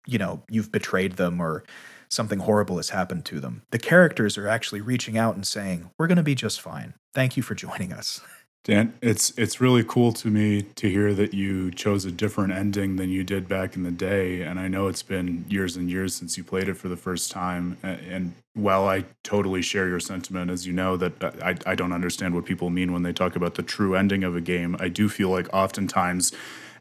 [0.07, 1.65] you know, you've betrayed them or
[2.11, 3.63] something horrible has happened to them.
[3.71, 6.95] The characters are actually reaching out and saying, "We're going to be just fine.
[7.15, 8.21] Thank you for joining us."
[8.63, 12.97] Dan, it's it's really cool to me to hear that you chose a different ending
[12.97, 16.15] than you did back in the day, and I know it's been years and years
[16.15, 17.79] since you played it for the first time.
[17.83, 22.35] And while I totally share your sentiment, as you know, that I I don't understand
[22.35, 24.77] what people mean when they talk about the true ending of a game.
[24.79, 26.31] I do feel like oftentimes,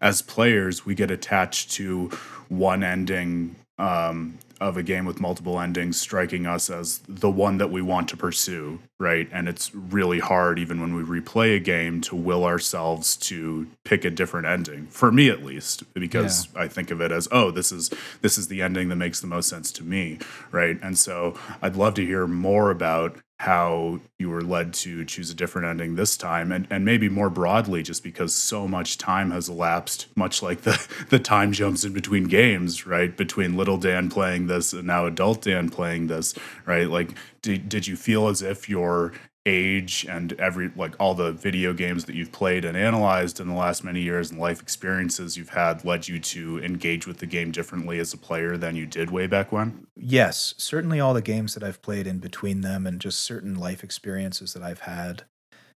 [0.01, 2.09] as players, we get attached to
[2.49, 7.71] one ending um, of a game with multiple endings striking us as the one that
[7.71, 9.29] we want to pursue, right?
[9.31, 14.05] And it's really hard, even when we replay a game, to will ourselves to pick
[14.05, 14.87] a different ending.
[14.87, 17.89] For me, at least, because I think of it as, oh, this is
[18.21, 20.19] this is the ending that makes the most sense to me,
[20.51, 20.77] right?
[20.81, 25.33] And so I'd love to hear more about how you were led to choose a
[25.33, 29.47] different ending this time and, and maybe more broadly just because so much time has
[29.47, 33.15] elapsed much like the, the time jumps in between games right?
[33.15, 36.35] Between little dan playing this and now adult dan playing this
[36.65, 36.89] right?
[36.89, 37.11] Like
[37.41, 39.13] did, did you feel as if your
[39.49, 43.53] age and every like all the video games that you've played and analyzed in the
[43.53, 47.51] last many years and life experiences you've had led you to engage with the game
[47.51, 51.53] differently as a player than you did way back when Yes, certainly all the games
[51.53, 55.23] that I've played in between them and just certain life experiences that I've had.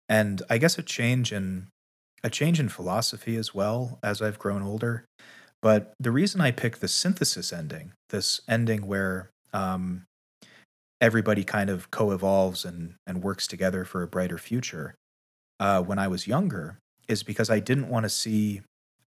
[0.09, 1.67] And I guess a change in
[2.23, 5.05] a change in philosophy as well as I've grown older.
[5.61, 10.05] But the reason I picked the synthesis ending, this ending where um,
[11.01, 14.95] everybody kind of co-evolves and and works together for a brighter future,
[15.59, 16.77] uh, when I was younger,
[17.07, 18.61] is because I didn't want to see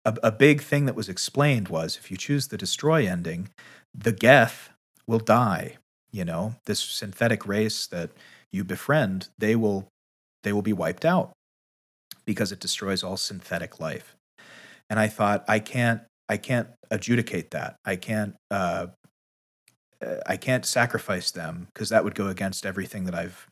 [0.04, 3.50] a, a big thing that was explained was if you choose the destroy ending,
[3.94, 4.70] the Geth
[5.06, 5.76] will die.
[6.12, 8.10] You know, this synthetic race that
[8.52, 9.88] you befriend, they will
[10.44, 11.32] they will be wiped out
[12.24, 14.14] because it destroys all synthetic life.
[14.88, 17.76] And I thought, I can't I can't adjudicate that.
[17.84, 18.86] I can't uh,
[20.26, 23.48] I can't sacrifice them because that would go against everything that I've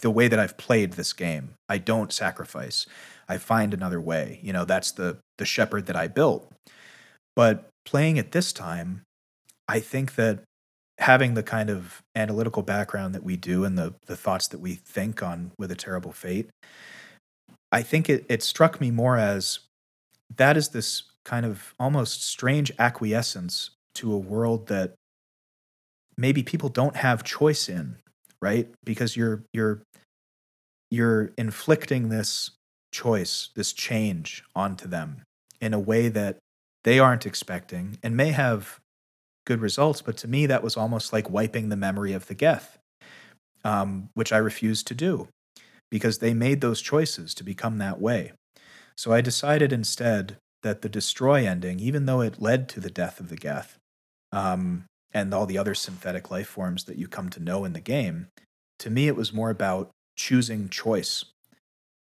[0.00, 1.54] the way that I've played this game.
[1.68, 2.86] I don't sacrifice.
[3.28, 4.40] I find another way.
[4.42, 6.50] You know, that's the the Shepard that I built.
[7.34, 9.02] But playing it this time,
[9.68, 10.40] I think that
[10.98, 14.74] having the kind of analytical background that we do and the the thoughts that we
[14.74, 16.48] think on with a terrible fate,
[17.70, 19.60] I think it it struck me more as
[20.34, 24.94] that is this kind of almost strange acquiescence to a world that
[26.18, 27.96] maybe people don't have choice in
[28.40, 28.68] right?
[28.84, 29.82] Because you're you're
[30.90, 32.52] you're inflicting this
[32.92, 35.22] choice, this change onto them
[35.60, 36.38] in a way that
[36.84, 38.78] they aren't expecting and may have
[39.46, 40.00] good results.
[40.00, 42.78] But to me, that was almost like wiping the memory of the Geth,
[43.64, 45.28] um, which I refused to do
[45.90, 48.32] because they made those choices to become that way.
[48.96, 53.20] So I decided instead that the destroy ending, even though it led to the death
[53.20, 53.76] of the Geth,
[54.32, 57.80] um, and all the other synthetic life forms that you come to know in the
[57.80, 58.28] game,
[58.80, 61.24] to me, it was more about choosing choice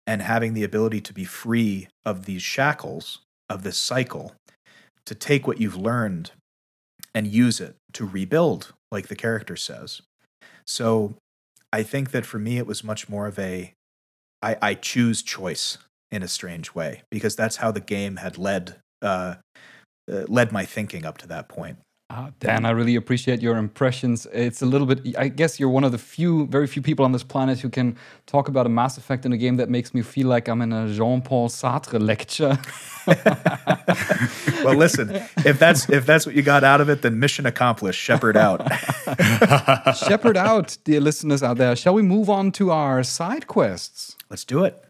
[0.06, 4.34] and having the ability to be free of these shackles of this cycle,
[5.06, 6.32] to take what you've learned
[7.14, 10.02] and use it to rebuild, like the character says.
[10.66, 11.14] So
[11.72, 13.72] I think that for me, it was much more of a
[14.42, 15.78] I, I choose choice
[16.10, 19.36] in a strange way because that's how the game had led uh,
[20.10, 21.78] uh, led my thinking up to that point.
[22.10, 24.26] Uh, Dan, I really appreciate your impressions.
[24.30, 27.12] It's a little bit, I guess you're one of the few, very few people on
[27.12, 27.96] this planet who can
[28.26, 30.70] talk about a Mass Effect in a game that makes me feel like I'm in
[30.72, 32.58] a Jean Paul Sartre lecture.
[34.64, 35.10] well, listen,
[35.46, 37.98] if that's if that's what you got out of it, then mission accomplished.
[37.98, 38.60] Shepard out.
[39.96, 41.74] Shepard out, dear listeners out there.
[41.74, 44.14] Shall we move on to our side quests?
[44.28, 44.84] Let's do it.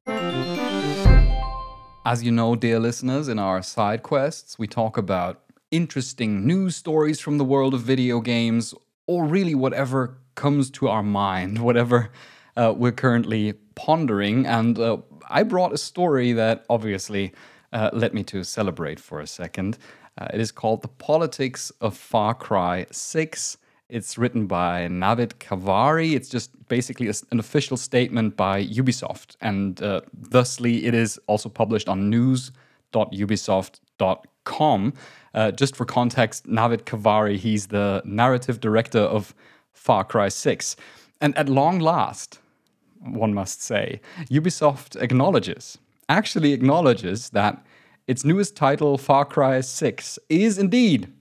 [2.07, 5.41] As you know, dear listeners, in our side quests, we talk about
[5.75, 8.75] interesting news stories from the world of video games,
[9.09, 12.13] or really whatever comes to our mind, whatever
[12.57, 14.47] uh, we're currently pondering.
[14.47, 14.99] And uh,
[15.29, 17.33] I brought a story that obviously
[17.73, 19.79] uh, led me to celebrate for a second.
[20.17, 23.57] Uh, it is called The Politics of Far Cry 6.
[23.89, 26.15] It's written by Navid Khavari.
[26.15, 29.35] It's just basically an official statement by Ubisoft.
[29.41, 34.93] And uh, thusly, it is also published on news.ubisoft.com.
[35.35, 39.35] Uh, just for context, Navid Khavari, he's the narrative director of
[39.73, 40.77] Far Cry 6.
[41.21, 42.39] And at long last,
[43.01, 45.79] one must say, Ubisoft acknowledges,
[46.09, 47.65] actually acknowledges that
[48.07, 51.13] its newest title, Far Cry 6, is indeed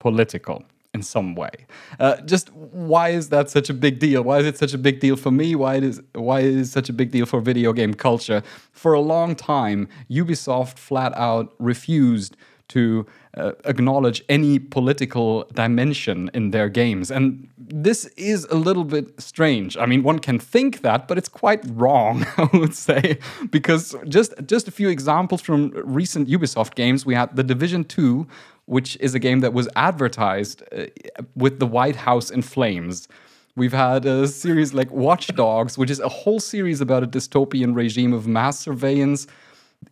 [0.00, 1.50] political in some way.
[1.98, 4.22] Uh, just why is that such a big deal?
[4.22, 5.54] Why is it such a big deal for me?
[5.54, 8.42] Why is why is it such a big deal for video game culture?
[8.72, 12.36] For a long time, Ubisoft flat out refused
[12.68, 13.06] to
[13.36, 17.10] uh, acknowledge any political dimension in their games.
[17.10, 19.76] And this is a little bit strange.
[19.76, 23.18] I mean, one can think that, but it's quite wrong, I would say,
[23.50, 27.06] because just just a few examples from recent Ubisoft games.
[27.06, 28.26] We had The Division 2,
[28.66, 30.86] which is a game that was advertised uh,
[31.34, 33.08] with the White House in flames.
[33.54, 37.74] We've had a series like Watch Dogs, which is a whole series about a dystopian
[37.74, 39.26] regime of mass surveillance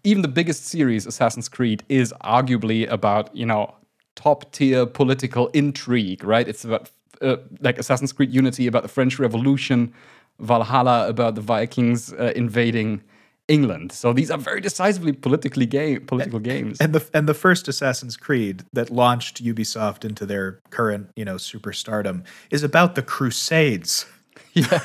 [0.04, 3.74] even the biggest series, Assassin's Creed, is arguably about you know
[4.16, 6.46] top tier political intrigue, right?
[6.46, 9.92] It's about uh, like Assassin's Creed Unity about the French Revolution,
[10.38, 13.02] Valhalla about the Vikings uh, invading
[13.48, 13.92] England.
[13.92, 16.78] So these are very decisively politically game political games.
[16.80, 21.34] And the and the first Assassin's Creed that launched Ubisoft into their current you know
[21.36, 24.06] superstardom is about the Crusades.
[24.52, 24.80] Yeah.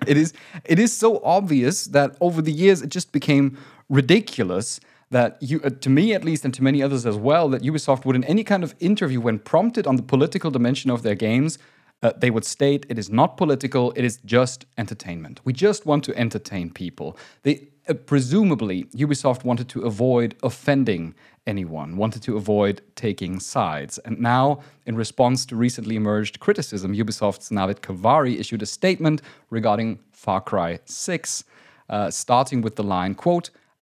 [0.06, 0.32] it is
[0.64, 4.80] it is so obvious that over the years it just became ridiculous
[5.10, 8.04] that you, uh, to me at least, and to many others as well, that Ubisoft
[8.04, 11.58] would, in any kind of interview, when prompted on the political dimension of their games,
[12.02, 15.40] uh, they would state it is not political, it is just entertainment.
[15.44, 17.16] We just want to entertain people.
[17.42, 21.14] They uh, presumably Ubisoft wanted to avoid offending
[21.46, 23.98] anyone, wanted to avoid taking sides.
[23.98, 29.98] And now, in response to recently emerged criticism, Ubisoft's Navid Khavari issued a statement regarding
[30.12, 31.44] Far Cry 6,
[31.88, 33.50] uh, starting with the line, quote,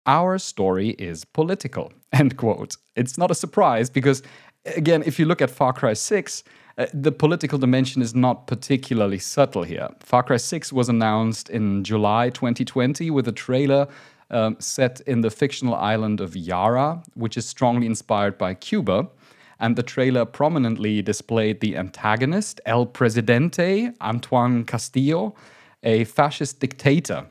[0.06, 1.92] Our story is political.
[2.14, 2.78] End quote.
[2.96, 4.22] It's not a surprise because,
[4.66, 6.44] again, if you look at Far Cry 6,
[6.78, 9.90] uh, the political dimension is not particularly subtle here.
[10.00, 13.88] Far Cry 6 was announced in July 2020 with a trailer
[14.32, 19.08] um, set in the fictional island of Yara, which is strongly inspired by Cuba.
[19.60, 25.36] And the trailer prominently displayed the antagonist, El Presidente, Antón Castillo,
[25.84, 27.28] a fascist dictator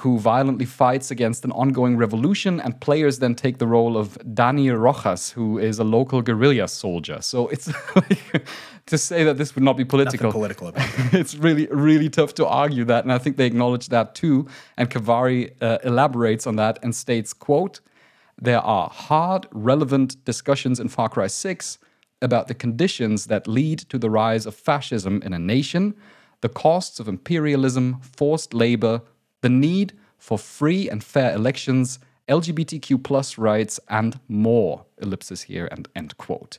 [0.00, 4.70] who violently fights against an ongoing revolution, and players then take the role of Dani
[4.78, 7.22] Rojas, who is a local guerrilla soldier.
[7.22, 8.46] So it's like,
[8.86, 10.26] to say that this would not be political.
[10.26, 13.88] Nothing political about it's really, really tough to argue that, and I think they acknowledge
[13.88, 14.46] that too.
[14.76, 17.80] And Khavari uh, elaborates on that and states, "quote
[18.38, 21.78] There are hard, relevant discussions in Far Cry 6
[22.20, 25.94] about the conditions that lead to the rise of fascism in a nation."
[26.42, 29.00] The costs of imperialism, forced labor,
[29.40, 34.84] the need for free and fair elections, LGBTQ plus rights, and more.
[35.00, 36.58] Ellipsis here and end quote.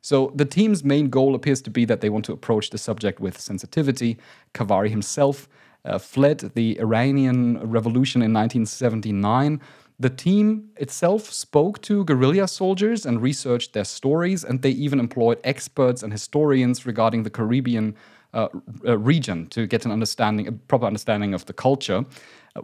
[0.00, 3.20] So the team's main goal appears to be that they want to approach the subject
[3.20, 4.18] with sensitivity.
[4.52, 5.48] Khavari himself
[5.84, 9.60] uh, fled the Iranian Revolution in 1979.
[9.98, 15.38] The team itself spoke to guerrilla soldiers and researched their stories, and they even employed
[15.44, 17.94] experts and historians regarding the Caribbean
[18.34, 22.04] uh, region to get an understanding, a proper understanding of the culture.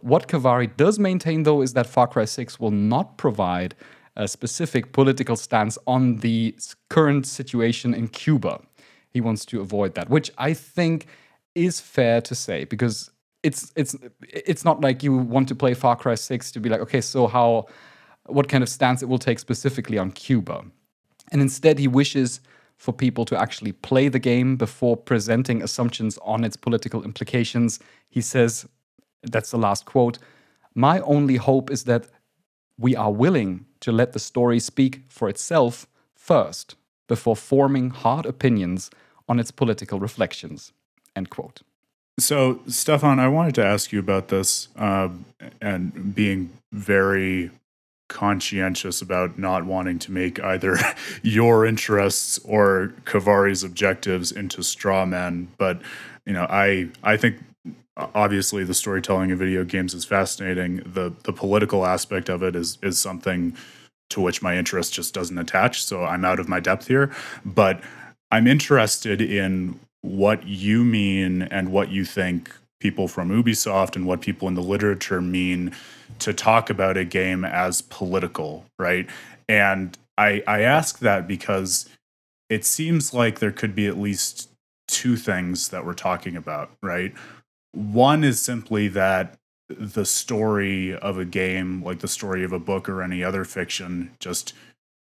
[0.01, 3.75] What Khavari does maintain, though, is that Far Cry 6 will not provide
[4.16, 6.55] a specific political stance on the
[6.89, 8.61] current situation in Cuba.
[9.11, 11.07] He wants to avoid that, which I think
[11.55, 13.11] is fair to say because
[13.43, 16.81] it's it's it's not like you want to play Far Cry 6 to be like,
[16.81, 17.66] okay, so how
[18.27, 20.64] what kind of stance it will take specifically on Cuba.
[21.33, 22.41] And instead he wishes
[22.81, 27.78] for people to actually play the game before presenting assumptions on its political implications.
[28.09, 28.66] He says,
[29.22, 30.18] that's the last quote,
[30.74, 32.07] my only hope is that
[32.78, 36.74] we are willing to let the story speak for itself first
[37.07, 38.91] before forming hard opinions
[39.28, 40.72] on its political reflections.
[41.14, 41.61] End quote.
[42.18, 45.11] So, Stefan, I wanted to ask you about this uh,
[45.61, 47.51] and being very
[48.11, 50.77] conscientious about not wanting to make either
[51.23, 55.49] your interests or Khavari's objectives into straw men.
[55.57, 55.81] But
[56.27, 57.39] you know, I I think
[57.97, 60.83] obviously the storytelling in video games is fascinating.
[60.85, 63.57] The the political aspect of it is is something
[64.11, 65.83] to which my interest just doesn't attach.
[65.83, 67.11] So I'm out of my depth here.
[67.45, 67.81] But
[68.31, 74.20] I'm interested in what you mean and what you think people from Ubisoft and what
[74.20, 75.72] people in the literature mean
[76.18, 79.09] to talk about a game as political, right?
[79.49, 81.89] And I I ask that because
[82.49, 84.51] it seems like there could be at least
[84.89, 87.14] two things that we're talking about, right?
[87.72, 89.37] One is simply that
[89.68, 94.11] the story of a game, like the story of a book or any other fiction,
[94.18, 94.53] just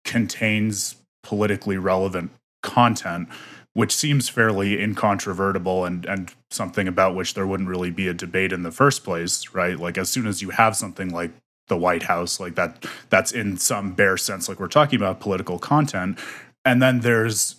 [0.04, 2.32] contains politically relevant
[2.62, 3.28] content
[3.74, 8.52] which seems fairly incontrovertible and and something about which there wouldn't really be a debate
[8.52, 9.78] in the first place, right?
[9.78, 11.30] Like as soon as you have something like
[11.68, 15.58] the White House, like that that's in some bare sense like we're talking about political
[15.58, 16.18] content.
[16.64, 17.56] And then there's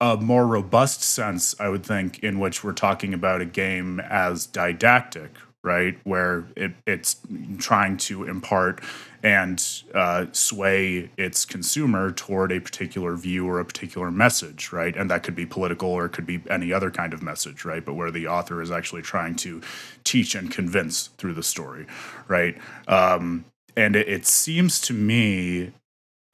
[0.00, 4.46] a more robust sense, I would think, in which we're talking about a game as
[4.46, 5.30] didactic,
[5.62, 5.98] right?
[6.04, 7.16] Where it, it's
[7.58, 8.80] trying to impart
[9.22, 14.96] and uh, sway its consumer toward a particular view or a particular message, right?
[14.96, 17.84] And that could be political or it could be any other kind of message, right?
[17.84, 19.62] But where the author is actually trying to
[20.02, 21.86] teach and convince through the story,
[22.26, 22.56] right?
[22.88, 23.44] Um,
[23.76, 25.72] and it, it seems to me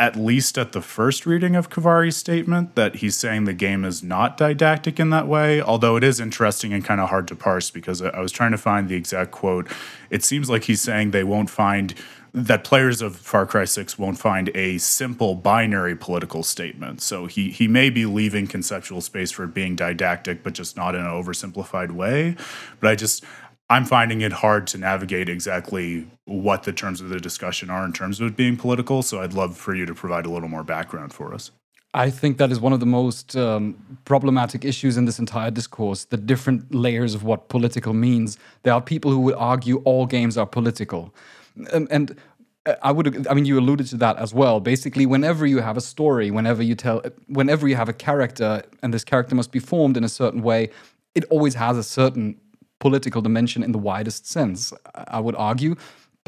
[0.01, 4.01] at least at the first reading of Khavari's statement, that he's saying the game is
[4.01, 7.71] not didactic in that way, although it is interesting and kind of hard to parse
[7.71, 9.67] because I was trying to find the exact quote.
[10.09, 11.95] It seems like he's saying they won't find
[12.33, 17.01] that players of Far Cry 6 won't find a simple binary political statement.
[17.01, 21.01] So he he may be leaving conceptual space for being didactic, but just not in
[21.01, 22.37] an oversimplified way.
[22.81, 23.25] But I just
[23.71, 27.93] I'm finding it hard to navigate exactly what the terms of the discussion are in
[27.93, 29.03] terms of it being political.
[29.03, 31.51] So I'd love for you to provide a little more background for us.
[31.95, 36.05] I think that is one of the most um, problematic issues in this entire discourse
[36.05, 38.39] the different layers of what political means.
[38.63, 41.15] There are people who would argue all games are political.
[41.73, 42.17] Um, and
[42.67, 44.61] uh, I would, I mean, you alluded to that as well.
[44.61, 48.93] Basically, whenever you have a story, whenever you tell, whenever you have a character, and
[48.93, 50.71] this character must be formed in a certain way,
[51.15, 52.41] it always has a certain
[52.79, 55.75] political dimension in the widest sense, I would argue.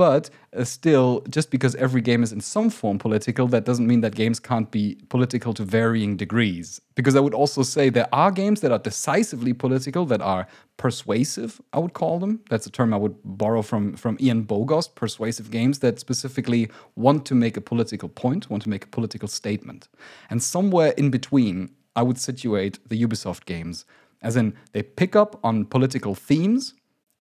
[0.01, 4.01] But uh, still, just because every game is in some form political, that doesn't mean
[4.01, 6.81] that games can't be political to varying degrees.
[6.95, 10.47] Because I would also say there are games that are decisively political, that are
[10.79, 12.41] persuasive, I would call them.
[12.49, 17.27] That's a term I would borrow from, from Ian Bogost, persuasive games that specifically want
[17.27, 19.91] to make a political point, want to make a political statement.
[20.31, 23.85] And somewhere in between, I would situate the Ubisoft games,
[24.23, 26.73] as in they pick up on political themes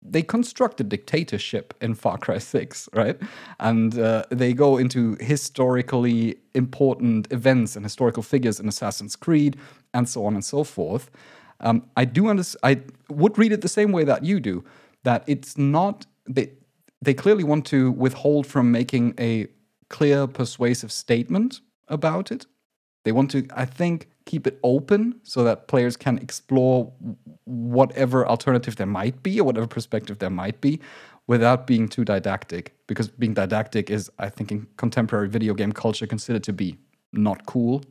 [0.01, 3.19] they construct a dictatorship in Far Cry 6, right?
[3.59, 9.57] And uh, they go into historically important events and historical figures in Assassin's Creed
[9.93, 11.09] and so on and so forth.
[11.59, 14.63] Um, I do understand, I would read it the same way that you do,
[15.03, 16.51] that it's not, they,
[17.01, 19.47] they clearly want to withhold from making a
[19.89, 22.45] clear, persuasive statement about it.
[23.03, 26.91] They want to, I think, keep it open so that players can explore
[27.45, 30.79] whatever alternative there might be or whatever perspective there might be
[31.25, 32.75] without being too didactic.
[32.85, 36.77] Because being didactic is i think in contemporary video game culture considered to be
[37.11, 37.81] not cool.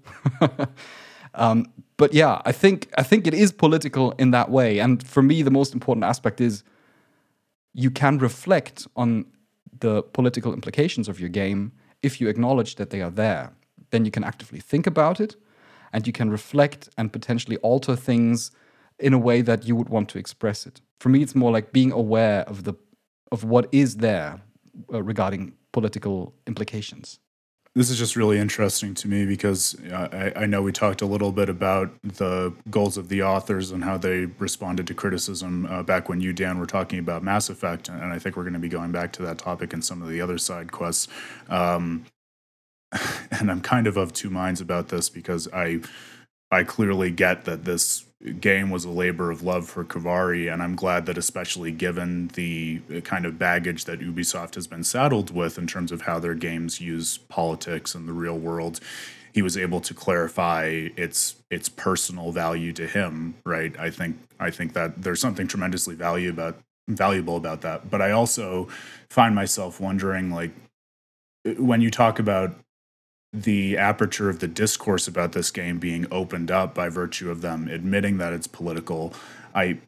[1.44, 1.66] Um,
[1.98, 4.78] but yeah i think i think it is political in that way.
[4.78, 6.64] And for me the most important aspect is
[7.74, 9.26] you can reflect on
[9.80, 11.72] the political implications of your game
[12.02, 13.52] if you acknowledge that they are there.
[13.90, 15.36] Then you can actively think about it
[15.96, 18.50] and you can reflect and potentially alter things
[18.98, 20.82] in a way that you would want to express it.
[21.00, 22.74] For me, it's more like being aware of the
[23.32, 24.42] of what is there
[24.92, 27.18] uh, regarding political implications.
[27.74, 31.06] This is just really interesting to me because uh, I, I, know we talked a
[31.06, 35.82] little bit about the goals of the authors and how they responded to criticism uh,
[35.82, 37.88] back when you, Dan, were talking about Mass Effect.
[37.88, 40.08] And I think we're going to be going back to that topic in some of
[40.08, 41.08] the other side quests.
[41.48, 42.06] Um,
[43.30, 45.80] and I'm kind of of two minds about this because I
[46.50, 48.06] I clearly get that this
[48.40, 52.80] game was a labor of love for Khavari, and I'm glad that, especially given the
[52.94, 56.34] uh, kind of baggage that Ubisoft has been saddled with in terms of how their
[56.34, 58.80] games use politics in the real world,
[59.32, 63.34] he was able to clarify its its personal value to him.
[63.44, 63.78] Right?
[63.78, 66.58] I think I think that there's something tremendously value about
[66.88, 67.90] valuable about that.
[67.90, 68.68] But I also
[69.10, 70.52] find myself wondering, like,
[71.46, 72.54] uh, when you talk about
[73.42, 77.68] the aperture of the discourse about this game being opened up by virtue of them
[77.68, 79.12] admitting that it's political
[79.54, 79.78] i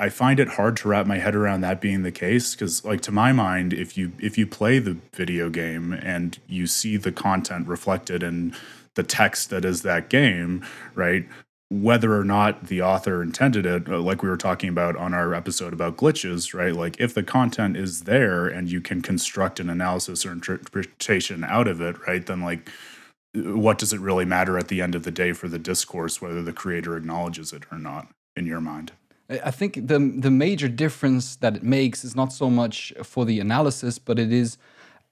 [0.00, 3.00] i find it hard to wrap my head around that being the case because like
[3.00, 7.12] to my mind if you if you play the video game and you see the
[7.12, 8.54] content reflected in
[8.96, 11.28] the text that is that game right
[11.70, 15.32] whether or not the author intended it, uh, like we were talking about on our
[15.32, 16.74] episode about glitches, right?
[16.74, 21.68] Like if the content is there and you can construct an analysis or interpretation out
[21.68, 22.26] of it, right?
[22.26, 22.68] Then like
[23.34, 26.42] what does it really matter at the end of the day for the discourse whether
[26.42, 28.92] the creator acknowledges it or not in your mind?
[29.28, 33.38] I think the the major difference that it makes is not so much for the
[33.38, 34.58] analysis, but it is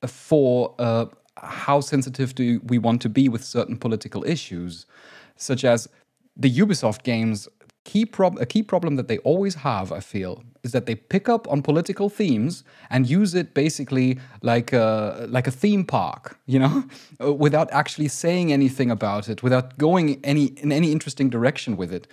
[0.05, 1.07] for uh,
[1.37, 4.87] how sensitive do we want to be with certain political issues,
[5.37, 5.89] such as
[6.39, 7.49] the Ubisoft games
[7.89, 11.27] key prob- a key problem that they always have, I feel, is that they pick
[11.27, 16.59] up on political themes and use it basically like a, like a theme park, you
[16.59, 16.85] know,
[17.25, 21.91] uh, without actually saying anything about it, without going any in any interesting direction with
[21.99, 22.07] it.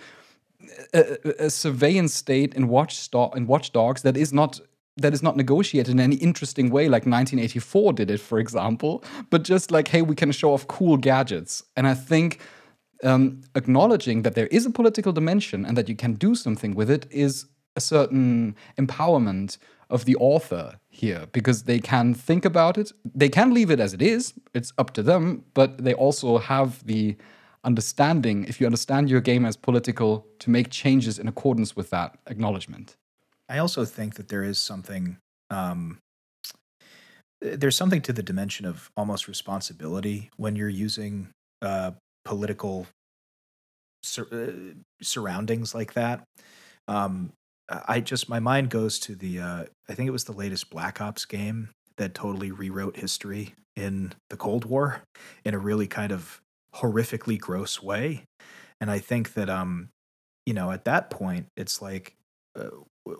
[0.94, 1.02] A,
[1.46, 2.92] a surveillance state in Watch
[3.36, 4.60] in Watch Dogs that is not
[4.96, 9.42] that is not negotiated in any interesting way like 1984 did it for example but
[9.42, 12.40] just like hey we can show off cool gadgets and i think
[13.02, 16.90] um, acknowledging that there is a political dimension and that you can do something with
[16.90, 19.58] it is a certain empowerment
[19.90, 22.92] of the author here because they can think about it.
[23.14, 26.84] They can leave it as it is, it's up to them, but they also have
[26.86, 27.16] the
[27.64, 32.18] understanding, if you understand your game as political, to make changes in accordance with that
[32.26, 32.96] acknowledgement.
[33.48, 35.18] I also think that there is something.
[35.50, 35.98] Um,
[37.40, 41.28] there's something to the dimension of almost responsibility when you're using
[41.60, 41.90] uh,
[42.26, 42.86] political
[44.02, 46.24] sur- uh, surroundings like that.
[46.88, 47.32] Um,
[47.68, 51.00] I just my mind goes to the uh, I think it was the latest Black
[51.00, 55.02] Ops game that totally rewrote history in the Cold War
[55.44, 56.40] in a really kind of
[56.74, 58.24] horrifically gross way,
[58.80, 59.88] and I think that um
[60.46, 62.14] you know at that point it's like
[62.56, 62.70] uh,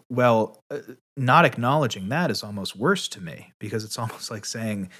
[0.09, 0.79] well uh,
[1.17, 4.91] not acknowledging that is almost worse to me because it's almost like saying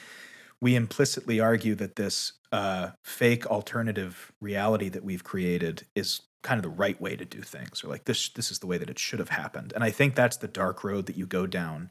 [0.61, 6.63] we implicitly argue that this uh, fake alternative reality that we've created is kind of
[6.63, 8.99] the right way to do things, or like this this is the way that it
[8.99, 9.73] should have happened.
[9.75, 11.91] And I think that's the dark road that you go down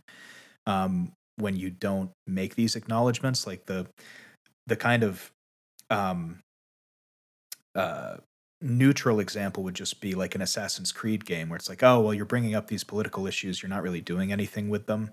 [0.66, 3.88] um, when you don't make these acknowledgments, like the
[4.68, 5.32] the kind of
[5.90, 6.40] um,
[7.76, 8.18] uh,
[8.62, 12.14] neutral example would just be like an Assassin's Creed game where it's like, oh, well,
[12.14, 15.12] you're bringing up these political issues, you're not really doing anything with them.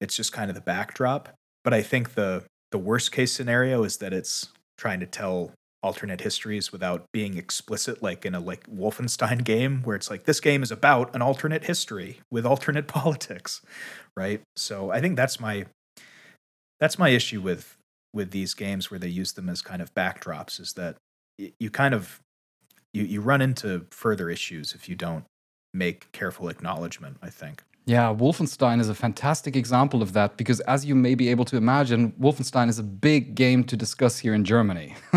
[0.00, 1.30] It's just kind of the backdrop.
[1.64, 5.52] But I think the the worst case scenario is that it's trying to tell
[5.82, 10.40] alternate histories without being explicit like in a like Wolfenstein game where it's like this
[10.40, 13.62] game is about an alternate history with alternate politics,
[14.16, 14.40] right?
[14.56, 15.66] So I think that's my
[16.80, 17.76] that's my issue with
[18.12, 20.96] with these games where they use them as kind of backdrops is that
[21.38, 22.20] you kind of
[22.92, 25.24] you, you run into further issues if you don't
[25.72, 27.62] make careful acknowledgement, I think.
[27.84, 31.56] Yeah, Wolfenstein is a fantastic example of that because, as you may be able to
[31.56, 34.94] imagine, Wolfenstein is a big game to discuss here in Germany.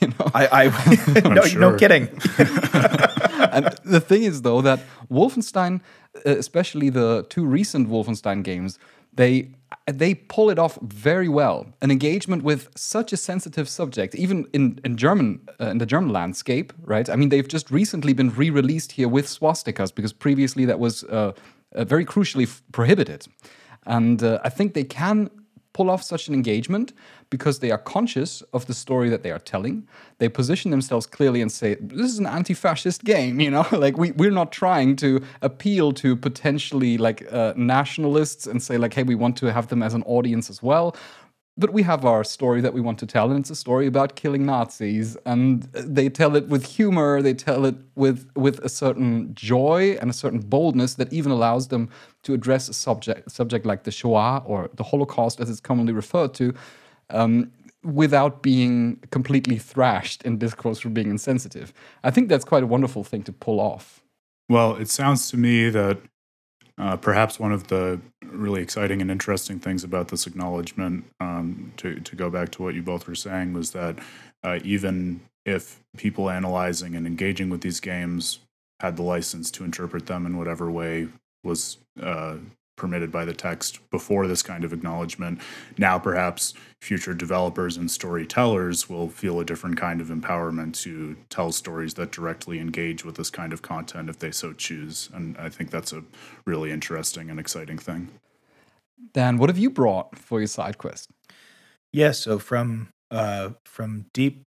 [0.00, 1.60] you know, I, I no, sure.
[1.60, 2.08] no kidding.
[3.52, 5.82] and the thing is, though, that Wolfenstein,
[6.26, 8.80] uh, especially the two recent Wolfenstein games,
[9.12, 9.50] they
[9.86, 11.66] they pull it off very well.
[11.80, 16.12] An engagement with such a sensitive subject, even in in German uh, in the German
[16.12, 17.08] landscape, right?
[17.08, 21.32] I mean, they've just recently been re-released here with swastikas because previously that was uh,
[21.74, 23.26] uh, very crucially prohibited.
[23.86, 25.30] And uh, I think they can
[25.72, 26.92] pull off such an engagement
[27.30, 29.86] because they are conscious of the story that they are telling.
[30.18, 33.66] They position themselves clearly and say, "This is an anti-fascist game," you know.
[33.72, 38.94] like we we're not trying to appeal to potentially like uh, nationalists and say like,
[38.94, 40.96] "Hey, we want to have them as an audience as well."
[41.56, 44.16] But we have our story that we want to tell, and it's a story about
[44.16, 45.16] killing Nazis.
[45.26, 50.08] And they tell it with humor, they tell it with, with a certain joy and
[50.08, 51.90] a certain boldness that even allows them
[52.22, 56.32] to address a subject, subject like the Shoah or the Holocaust, as it's commonly referred
[56.34, 56.54] to,
[57.10, 57.50] um,
[57.82, 61.72] without being completely thrashed in discourse for being insensitive.
[62.04, 64.02] I think that's quite a wonderful thing to pull off.
[64.48, 65.98] Well, it sounds to me that
[66.80, 72.00] uh, perhaps one of the really exciting and interesting things about this acknowledgement, um, to,
[72.00, 73.98] to go back to what you both were saying, was that
[74.42, 78.38] uh, even if people analyzing and engaging with these games
[78.80, 81.08] had the license to interpret them in whatever way
[81.44, 82.36] was uh,
[82.80, 85.38] permitted by the text before this kind of acknowledgement.
[85.76, 91.52] Now, perhaps future developers and storytellers will feel a different kind of empowerment to tell
[91.52, 95.10] stories that directly engage with this kind of content if they so choose.
[95.12, 96.02] And I think that's a
[96.46, 98.08] really interesting and exciting thing.
[99.12, 101.10] Dan, what have you brought for your side quest?
[101.92, 104.42] Yeah, so from uh, from deep,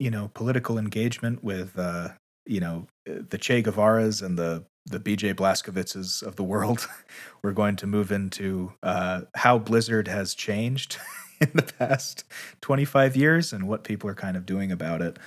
[0.00, 2.08] you know, political engagement with uh,
[2.44, 6.88] you know the Che Guevara's and the the BJ Blazkowiczes of the world.
[7.42, 10.98] We're going to move into uh, how Blizzard has changed
[11.40, 12.24] in the past
[12.60, 15.18] 25 years and what people are kind of doing about it.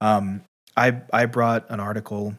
[0.00, 0.42] Um,
[0.76, 2.34] I I brought an article,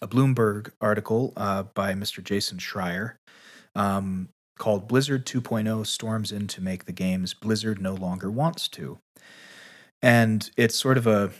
[0.00, 2.22] a Bloomberg article uh, by Mr.
[2.22, 3.14] Jason Schreier,
[3.74, 4.28] um,
[4.58, 8.98] called "Blizzard 2.0 Storms in to Make the Games Blizzard No Longer Wants to,"
[10.02, 11.30] and it's sort of a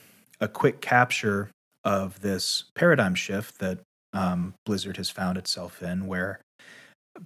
[0.40, 1.50] a quick capture
[1.84, 3.78] of this paradigm shift that
[4.14, 6.40] um, Blizzard has found itself in, where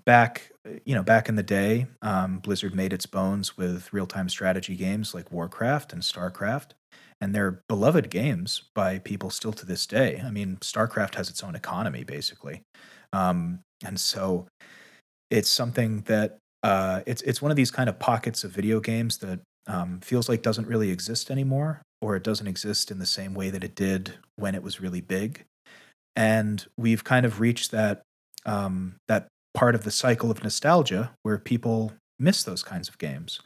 [0.04, 0.50] back
[0.84, 4.74] you know back in the day, um, Blizzard made its bones with real time strategy
[4.74, 6.70] games like Warcraft and Starcraft,
[7.20, 10.22] and they're beloved games by people still to this day.
[10.24, 12.62] I mean, Starcraft has its own economy basically,
[13.12, 14.46] um, and so
[15.30, 19.18] it's something that uh, it's it's one of these kind of pockets of video games
[19.18, 23.34] that um, feels like doesn't really exist anymore, or it doesn't exist in the same
[23.34, 25.44] way that it did when it was really big
[26.18, 28.02] and we've kind of reached that
[28.44, 33.40] um, that part of the cycle of nostalgia where people miss those kinds of games.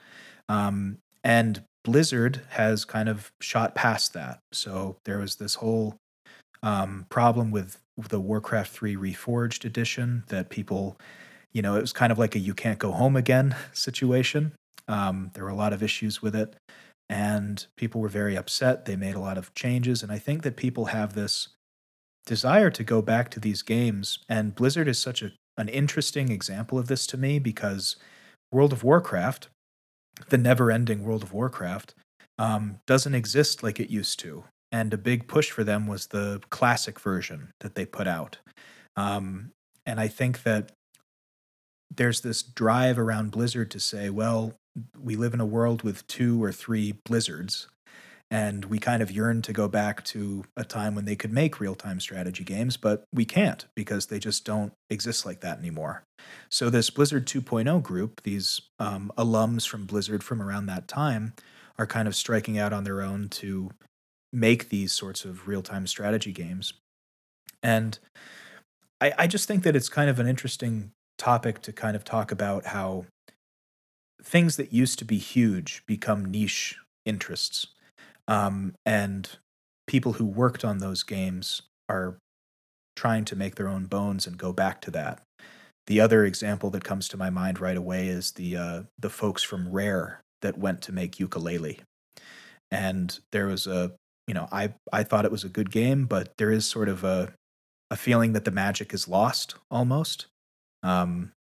[0.49, 4.39] Um, and Blizzard has kind of shot past that.
[4.53, 5.97] So there was this whole
[6.63, 10.99] um, problem with the Warcraft 3 Reforged edition that people,
[11.53, 14.53] you know, it was kind of like a you can't go home again situation.
[14.89, 16.57] Um, there were a lot of issues with it,
[17.11, 18.87] and people were very upset.
[18.87, 20.03] They made a lot of changes.
[20.03, 21.49] And I think that people have this
[22.27, 24.19] desire to go back to these games.
[24.29, 27.97] And Blizzard is such a, an interesting example of this to me because
[28.51, 29.49] World of Warcraft,
[30.29, 31.95] the never ending World of Warcraft,
[32.39, 34.45] um, doesn't exist like it used to.
[34.71, 38.39] And a big push for them was the classic version that they put out.
[38.97, 39.51] Um,
[39.85, 40.73] and I think that
[41.95, 44.55] there's this drive around Blizzard to say, well,
[44.99, 47.69] we live in a world with two or three blizzards
[48.33, 51.61] and we kind of yearn to go back to a time when they could make
[51.61, 56.03] real time strategy games, but we can't because they just don't exist like that anymore.
[56.49, 61.35] So, this Blizzard 2.0 group, these um, alums from Blizzard from around that time,
[61.79, 63.71] are kind of striking out on their own to
[64.33, 66.73] make these sorts of real time strategy games.
[67.63, 67.99] And
[68.99, 72.33] I, I just think that it's kind of an interesting topic to kind of talk
[72.33, 73.05] about how
[74.23, 77.67] things that used to be huge become niche interests
[78.29, 79.29] um, and
[79.87, 82.19] people who worked on those games are
[82.97, 85.23] trying to make their own bones and go back to that.
[85.87, 89.43] The other example that comes to my mind right away is the uh, the folks
[89.43, 91.81] from Rare that went to make Yooka-Laylee,
[92.71, 93.93] and there was a
[94.29, 97.03] you know I I thought it was a good game, but there is sort of
[97.03, 97.33] a
[97.91, 100.27] a feeling that the magic is lost almost,
[100.85, 101.33] um,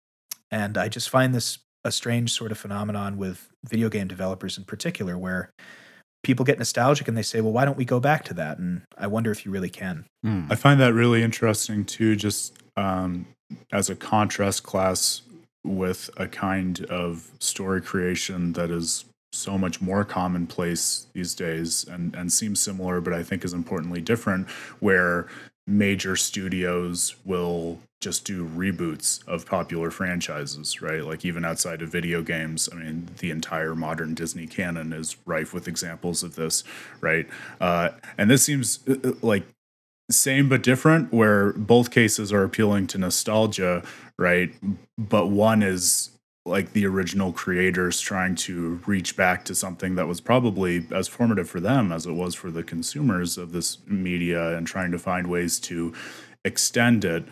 [0.50, 4.64] and I just find this a strange sort of phenomenon with video game developers in
[4.64, 5.50] particular, where
[6.22, 8.58] people get nostalgic and they say, well, why don't we go back to that?
[8.58, 10.04] And I wonder if you really can.
[10.24, 10.50] Mm.
[10.50, 13.26] I find that really interesting too, just um,
[13.72, 15.22] as a contrast class
[15.64, 22.14] with a kind of story creation that is so much more commonplace these days and,
[22.14, 24.48] and seems similar, but I think is importantly different,
[24.80, 25.26] where
[25.66, 31.04] major studios will just do reboots of popular franchises, right?
[31.04, 35.54] Like even outside of video games, I mean, the entire modern Disney canon is rife
[35.54, 36.64] with examples of this,
[37.00, 37.26] right?
[37.60, 39.44] Uh, and this seems uh, uh, like
[40.10, 43.82] same but different, where both cases are appealing to nostalgia,
[44.18, 44.52] right?
[44.98, 46.10] But one is
[46.44, 51.48] like the original creators trying to reach back to something that was probably as formative
[51.48, 55.28] for them as it was for the consumers of this media and trying to find
[55.28, 55.94] ways to
[56.44, 57.24] extend it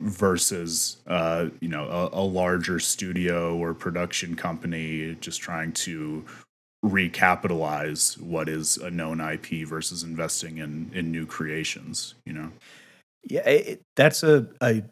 [0.00, 6.24] versus uh, you know a, a, larger studio or production company just trying to
[6.84, 12.14] recapitalize what is a known IP versus investing in in new creations.
[12.24, 12.52] You know,
[13.24, 14.84] yeah, it, that's a, a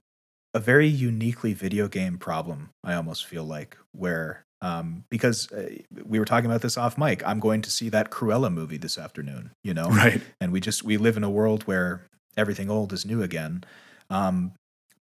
[0.54, 2.70] a very uniquely video game problem.
[2.82, 5.68] I almost feel like where um, because uh,
[6.04, 7.22] we were talking about this off mic.
[7.26, 9.52] I'm going to see that Cruella movie this afternoon.
[9.62, 10.20] You know, right?
[10.40, 12.02] And we just we live in a world where
[12.36, 13.64] everything old is new again.
[14.10, 14.52] Um,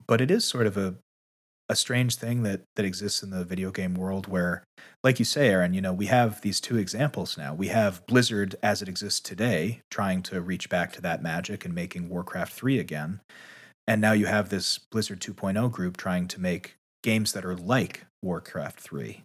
[0.07, 0.95] but it is sort of a
[1.67, 4.63] a strange thing that that exists in the video game world where
[5.03, 7.53] like you say Aaron you know we have these two examples now.
[7.55, 11.73] We have Blizzard as it exists today trying to reach back to that magic and
[11.73, 13.21] making Warcraft 3 again.
[13.87, 18.05] And now you have this Blizzard 2.0 group trying to make games that are like
[18.21, 19.23] Warcraft 3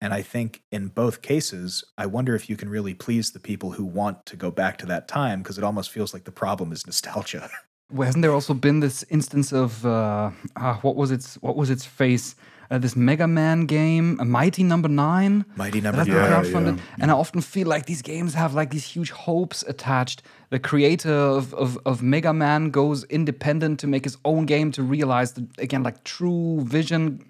[0.00, 3.72] and I think in both cases I wonder if you can really please the people
[3.72, 6.72] who want to go back to that time because it almost feels like the problem
[6.72, 7.50] is nostalgia
[7.90, 11.70] Well, hasn't there also been this instance of uh, uh, what was its what was
[11.70, 12.36] its face?
[12.70, 15.46] Uh, this Mega Man game, a Mighty Number Nine.
[15.56, 16.06] Mighty Number Nine.
[16.06, 16.76] Yeah, yeah.
[17.00, 20.20] And I often feel like these games have like these huge hopes attached.
[20.50, 24.82] The creator of, of, of Mega Man goes independent to make his own game to
[24.82, 27.24] realize the, again like true vision.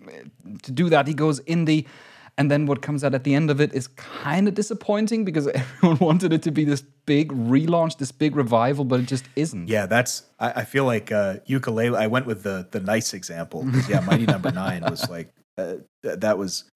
[0.64, 1.86] To do that, he goes indie
[2.38, 5.48] and then what comes out at the end of it is kind of disappointing because
[5.54, 9.68] everyone wanted it to be this big relaunch, this big revival, but it just isn't.
[9.68, 10.22] Yeah, that's.
[10.38, 11.98] I, I feel like uh, Yooka-Laylee.
[11.98, 14.64] I went with the the nice example because yeah, Mighty Number no.
[14.68, 16.70] Nine was like uh, that was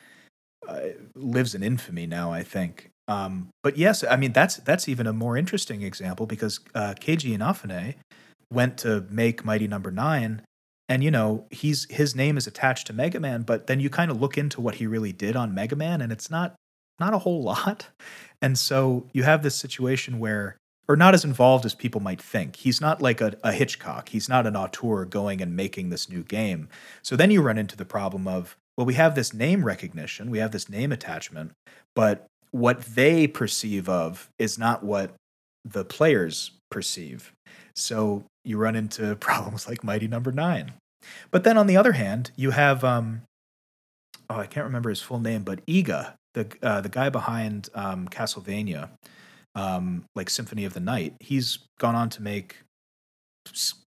[0.68, 0.80] uh,
[1.14, 2.32] lives in infamy now.
[2.32, 2.90] I think.
[3.06, 7.36] Um, but yes, I mean that's that's even a more interesting example because uh, Keiji
[7.38, 7.94] Inafune
[8.52, 10.02] went to make Mighty Number no.
[10.02, 10.42] Nine
[10.92, 14.10] and you know he's his name is attached to Mega Man, but then you kind
[14.10, 16.54] of look into what he really did on Mega Man, and it's not
[17.00, 17.86] not a whole lot.
[18.42, 22.56] And so you have this situation where, or not as involved as people might think.
[22.56, 24.10] He's not like a, a Hitchcock.
[24.10, 26.68] He's not an auteur going and making this new game.
[27.00, 30.40] So then you run into the problem of, well, we have this name recognition, we
[30.40, 31.52] have this name attachment,
[31.96, 35.14] but what they perceive of is not what
[35.64, 37.32] the players perceive.
[37.74, 40.42] So you run into problems like Mighty Number no.
[40.42, 40.72] Nine.
[41.30, 43.22] But then on the other hand, you have um,
[44.28, 48.08] oh I can't remember his full name, but Iga, the uh, the guy behind um,
[48.08, 48.90] Castlevania,
[49.54, 51.14] um, like Symphony of the Night.
[51.20, 52.56] He's gone on to make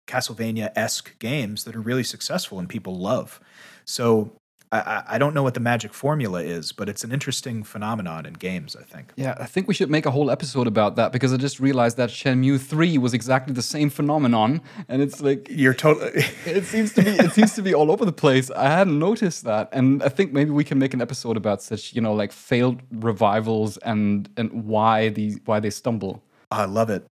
[0.08, 3.40] Castlevania esque games that are really successful and people love.
[3.86, 4.34] So
[4.72, 8.34] I, I don't know what the magic formula is, but it's an interesting phenomenon in
[8.34, 9.12] games, I think.
[9.18, 11.98] Yeah, I think we should make a whole episode about that because I just realized
[11.98, 14.62] that Shenmue 3 was exactly the same phenomenon.
[14.88, 16.12] And it's like you're totally
[16.46, 18.50] it seems to be it seems to be all over the place.
[18.52, 19.68] I hadn't noticed that.
[19.74, 22.82] And I think maybe we can make an episode about such, you know, like failed
[22.92, 26.24] revivals and and why these why they stumble.
[26.50, 27.06] I love it.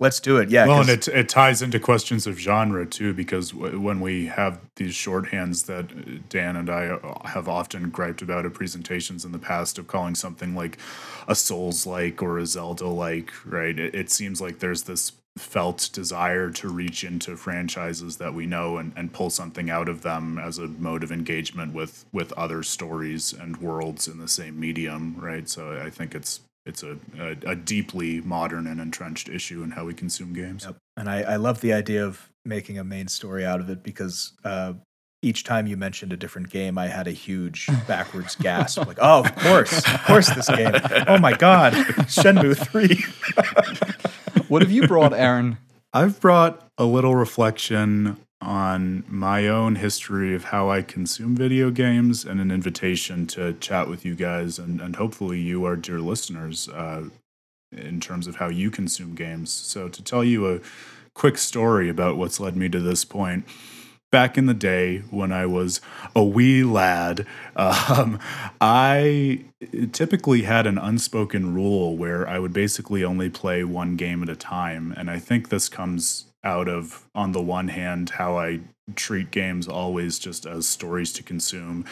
[0.00, 0.48] Let's do it.
[0.48, 0.66] Yeah.
[0.66, 4.60] Well, and it, it ties into questions of genre too, because w- when we have
[4.76, 9.40] these shorthands that Dan and I uh, have often griped about at presentations in the
[9.40, 10.78] past of calling something like
[11.26, 13.76] a Souls like or a Zelda like, right?
[13.76, 18.76] It, it, seems like there's this felt desire to reach into franchises that we know
[18.76, 22.62] and, and pull something out of them as a mode of engagement with with other
[22.62, 25.48] stories and worlds in the same medium, right?
[25.48, 29.86] So I think it's it's a, a, a, deeply modern and entrenched issue in how
[29.86, 30.64] we consume games.
[30.64, 30.76] Yep.
[30.96, 34.32] And I, I love the idea of making a main story out of it because
[34.44, 34.74] uh,
[35.22, 38.86] each time you mentioned a different game, I had a huge backwards gasp.
[38.86, 40.72] Like, oh, of course, of course, this game.
[41.08, 44.44] Oh my God, Shenmue 3.
[44.48, 45.58] what have you brought, Aaron?
[45.92, 52.24] I've brought a little reflection on my own history of how I consume video games
[52.24, 56.68] and an invitation to chat with you guys and, and hopefully you, our dear listeners,
[56.68, 57.04] uh,
[57.72, 59.50] in terms of how you consume games.
[59.50, 60.60] So, to tell you a
[61.18, 63.44] quick story about what's led me to this point.
[64.10, 65.80] Back in the day when I was
[66.14, 67.26] a wee lad,
[67.56, 68.20] um,
[68.60, 69.44] I
[69.92, 74.36] typically had an unspoken rule where I would basically only play one game at a
[74.36, 74.94] time.
[74.96, 78.60] And I think this comes out of, on the one hand, how I
[78.96, 81.84] treat games always just as stories to consume.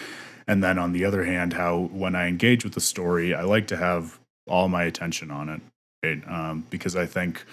[0.48, 3.66] And then on the other hand, how when I engage with a story, I like
[3.68, 5.60] to have all my attention on it.
[6.02, 6.22] Right?
[6.26, 7.44] Um, because I think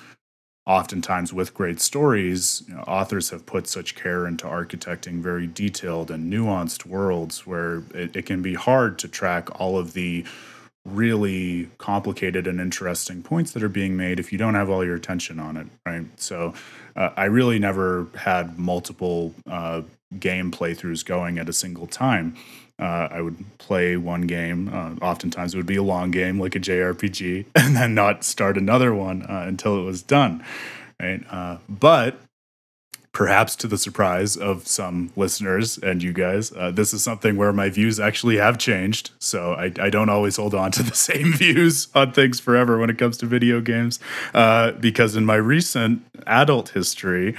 [0.65, 6.09] oftentimes with great stories, you know, authors have put such care into architecting very detailed
[6.09, 10.23] and nuanced worlds where it, it, can be hard to track all of the
[10.85, 14.95] really complicated and interesting points that are being made if you don't have all your
[14.95, 16.05] attention on it, right?
[16.19, 16.53] So
[16.95, 19.83] uh, I really never had multiple uh,
[20.19, 22.35] game playthroughs going at a single time.
[22.79, 24.69] Uh, I would play one game.
[24.73, 28.57] Uh, oftentimes, it would be a long game, like a JRPG, and then not start
[28.57, 30.43] another one uh, until it was done.
[30.99, 32.19] Right, uh, but
[33.13, 37.53] perhaps to the surprise of some listeners and you guys, uh, this is something where
[37.53, 39.11] my views actually have changed.
[39.19, 42.89] So I, I, don't always hold on to the same views on things forever when
[42.89, 43.99] it comes to video games,
[44.33, 47.35] uh, because in my recent adult history.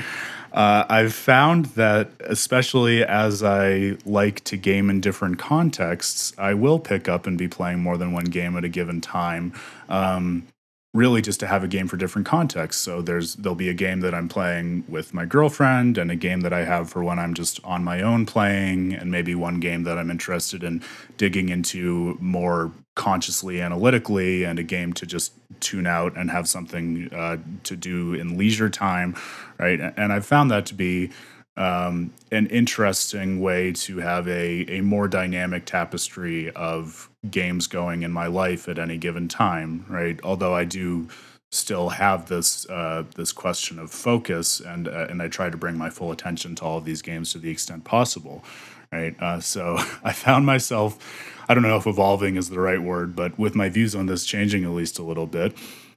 [0.52, 6.78] Uh, I've found that, especially as I like to game in different contexts, I will
[6.78, 9.52] pick up and be playing more than one game at a given time.
[9.88, 10.46] Um,
[10.94, 12.80] really just to have a game for different contexts.
[12.80, 16.40] So there's there'll be a game that I'm playing with my girlfriend and a game
[16.42, 19.82] that I have for when I'm just on my own playing and maybe one game
[19.82, 20.82] that I'm interested in
[21.18, 27.12] digging into more consciously analytically and a game to just tune out and have something
[27.12, 29.16] uh, to do in leisure time,
[29.58, 29.80] right?
[29.80, 31.10] And I've found that to be
[31.56, 38.12] um, an interesting way to have a, a more dynamic tapestry of games going in
[38.12, 40.18] my life at any given time, right?
[40.22, 41.08] Although I do
[41.50, 45.78] still have this uh, this question of focus, and uh, and I try to bring
[45.78, 48.44] my full attention to all of these games to the extent possible,
[48.92, 49.14] right?
[49.20, 50.98] Uh, so I found myself,
[51.48, 54.24] I don't know if evolving is the right word, but with my views on this
[54.24, 55.56] changing at least a little bit.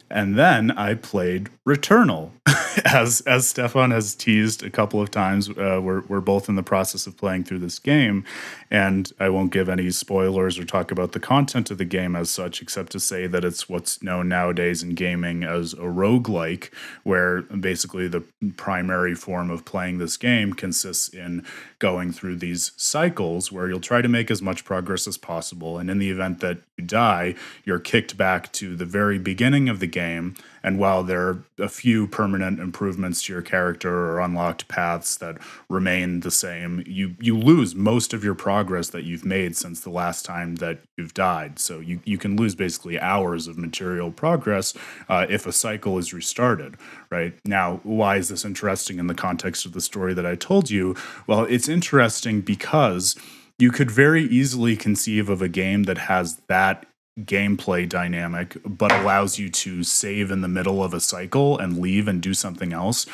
[0.10, 2.32] And then I played Returnal,
[2.86, 5.50] as as Stefan has teased a couple of times.
[5.50, 8.24] Uh, we're we're both in the process of playing through this game,
[8.72, 12.30] and I won't give any spoilers or talk about the content of the game as
[12.30, 16.72] such, except to say that it's what's known nowadays in gaming as a roguelike,
[17.04, 18.24] where basically the
[18.56, 21.46] primary form of playing this game consists in
[21.80, 25.90] going through these cycles where you'll try to make as much progress as possible, and
[25.90, 29.88] in the event that you die, you're kicked back to the very beginning of the
[29.88, 30.36] game.
[30.68, 35.38] And while there are a few permanent improvements to your character or unlocked paths that
[35.70, 39.90] remain the same, you you lose most of your progress that you've made since the
[39.90, 41.58] last time that you've died.
[41.58, 44.74] So you, you can lose basically hours of material progress
[45.08, 46.76] uh, if a cycle is restarted,
[47.10, 47.34] right?
[47.46, 50.98] Now, why is this interesting in the context of the story that I told you?
[51.28, 53.16] Well, it's interesting because
[53.58, 56.86] you could very easily conceive of a game that has that
[57.20, 62.08] gameplay dynamic, but allows you to save in the middle of a cycle and leave
[62.08, 63.06] and do something else.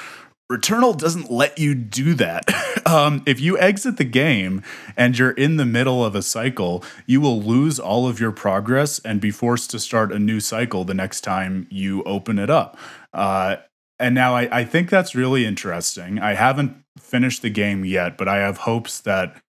[0.51, 2.43] Returnal doesn't let you do that.
[2.85, 4.61] um, if you exit the game
[4.97, 8.99] and you're in the middle of a cycle, you will lose all of your progress
[8.99, 12.77] and be forced to start a new cycle the next time you open it up.
[13.13, 13.55] Uh,
[13.99, 16.19] and now I, I think that's really interesting.
[16.19, 19.41] I haven't finished the game yet, but I have hopes that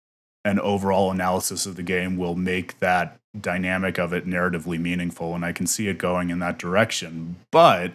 [0.45, 5.45] an overall analysis of the game will make that dynamic of it narratively meaningful and
[5.45, 7.37] I can see it going in that direction.
[7.51, 7.93] But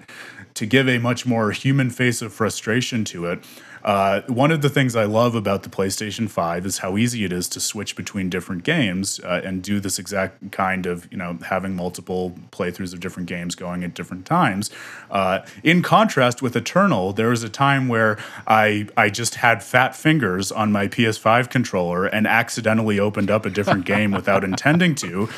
[0.56, 3.44] to give a much more human face of frustration to it,
[3.84, 7.32] uh, one of the things I love about the PlayStation 5 is how easy it
[7.32, 11.38] is to switch between different games uh, and do this exact kind of, you know,
[11.46, 14.70] having multiple playthroughs of different games going at different times.
[15.10, 18.18] Uh, in contrast with Returnal, there was a time where
[18.48, 23.50] I, I just had fat fingers on my PS5 controller and accidentally opened up a
[23.50, 25.30] different game without intending to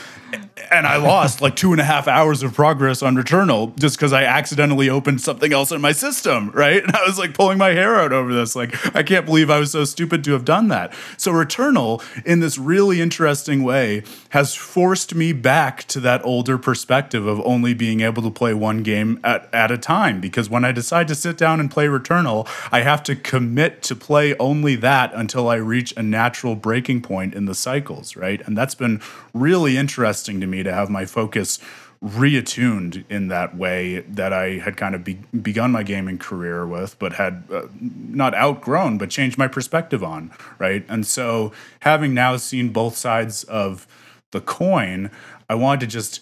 [0.72, 4.14] and I lost like two and a half hours of progress on Returnal just because
[4.14, 6.84] I accidentally opened something else in my system, right?
[6.92, 8.56] And I was like pulling my hair out over this.
[8.56, 10.94] Like, I can't believe I was so stupid to have done that.
[11.16, 17.28] So, Returnal, in this really interesting way, has forced me back to that older perspective
[17.28, 20.20] of only being able to play one game at, at a time.
[20.20, 23.96] Because when I decide to sit down and play Returnal, I have to commit to
[23.96, 28.42] play only that until I reach a natural breaking point in the cycles, right?
[28.46, 29.02] And that's been
[29.34, 31.59] really interesting to me to have my focus
[32.03, 36.97] reattuned in that way that I had kind of be, begun my gaming career with,
[36.97, 40.84] but had uh, not outgrown, but changed my perspective on, right?
[40.89, 41.51] And so,
[41.82, 43.88] having now seen both sides of
[44.32, 45.11] the coin,
[45.47, 46.22] I wanted to just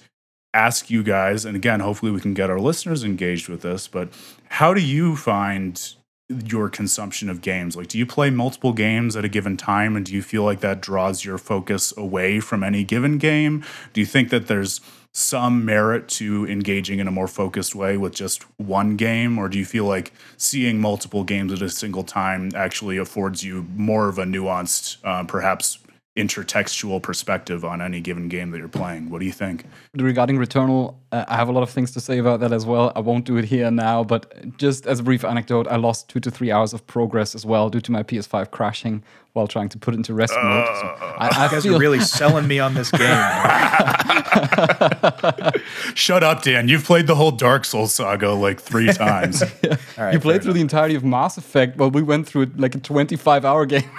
[0.54, 4.10] ask you guys, and again, hopefully we can get our listeners engaged with this, but
[4.50, 5.96] how do you find
[6.30, 7.76] your consumption of games?
[7.76, 10.60] Like, do you play multiple games at a given time, and do you feel like
[10.62, 13.66] that draws your focus away from any given game?
[13.94, 14.80] Do you think that there's
[15.12, 19.58] some merit to engaging in a more focused way with just one game, or do
[19.58, 24.20] you feel like seeing multiple games at a single time actually affords you more of
[24.20, 25.80] a nuanced, uh, perhaps
[26.20, 29.10] intertextual perspective on any given game that you're playing.
[29.10, 29.66] What do you think?
[29.96, 32.92] Regarding Returnal, uh, I have a lot of things to say about that as well.
[32.96, 36.20] I won't do it here now, but just as a brief anecdote, I lost two
[36.20, 39.02] to three hours of progress as well due to my PS5 crashing
[39.34, 40.66] while trying to put it into rest uh, mode.
[40.66, 41.76] So I, I you guys feel...
[41.76, 43.00] are really selling me on this game.
[45.94, 46.68] Shut up, Dan.
[46.68, 49.44] You've played the whole Dark Souls saga like three times.
[49.64, 49.78] yeah.
[49.98, 50.56] right, you played through enough.
[50.56, 51.78] the entirety of Mass Effect.
[51.78, 53.90] Well, we went through it like a 25 hour game.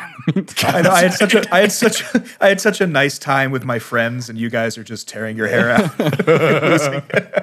[0.64, 2.04] I, know, I had such a I had such
[2.40, 5.36] I had such a nice time with my friends, and you guys are just tearing
[5.36, 5.96] your hair out.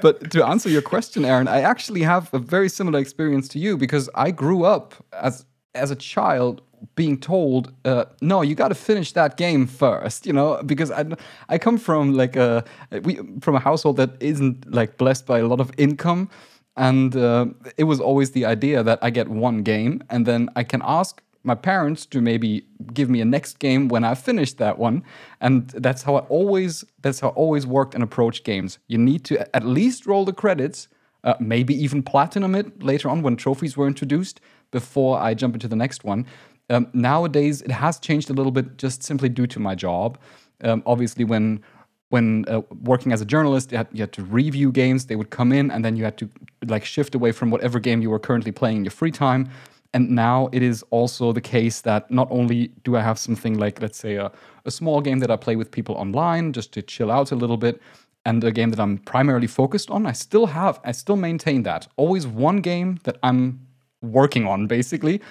[0.01, 3.77] but to answer your question, Aaron, I actually have a very similar experience to you
[3.77, 6.61] because I grew up as as a child
[6.95, 11.05] being told, uh, no, you got to finish that game first, you know, because I,
[11.49, 12.63] I come from like a
[13.03, 16.30] we from a household that isn't like blessed by a lot of income,
[16.75, 17.47] and uh,
[17.78, 21.21] it was always the idea that I get one game and then I can ask
[21.43, 25.03] my parents to maybe give me a next game when I finished that one,
[25.39, 28.80] and that's how I always that's how I always worked and approached games.
[28.88, 30.89] You need to at least roll the credits,
[31.23, 35.67] uh, maybe even platinum it later on when trophies were introduced before I jump into
[35.67, 36.25] the next one.
[36.70, 40.18] Um, nowadays, it has changed a little bit just simply due to my job.
[40.63, 41.63] Um, obviously, when
[42.09, 45.07] when uh, working as a journalist, you had, you had, to review games.
[45.07, 46.30] They would come in, and then you had to
[46.65, 49.49] like shift away from whatever game you were currently playing in your free time.
[49.93, 53.82] And now it is also the case that not only do I have something like,
[53.82, 54.32] let's say, a,
[54.65, 57.57] a small game that I play with people online just to chill out a little
[57.57, 57.82] bit,
[58.26, 61.88] and a game that I'm primarily focused on, I still have, I still maintain that.
[61.95, 63.65] Always one game that I'm
[64.01, 65.22] working on, basically.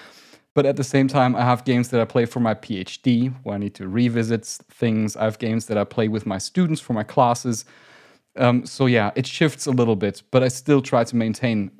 [0.57, 3.55] But at the same time, I have games that I play for my PhD where
[3.55, 5.15] I need to revisit things.
[5.15, 7.67] I have games that I play with my students for my classes.
[8.39, 11.71] Um, so yeah, it shifts a little bit, but I still try to maintain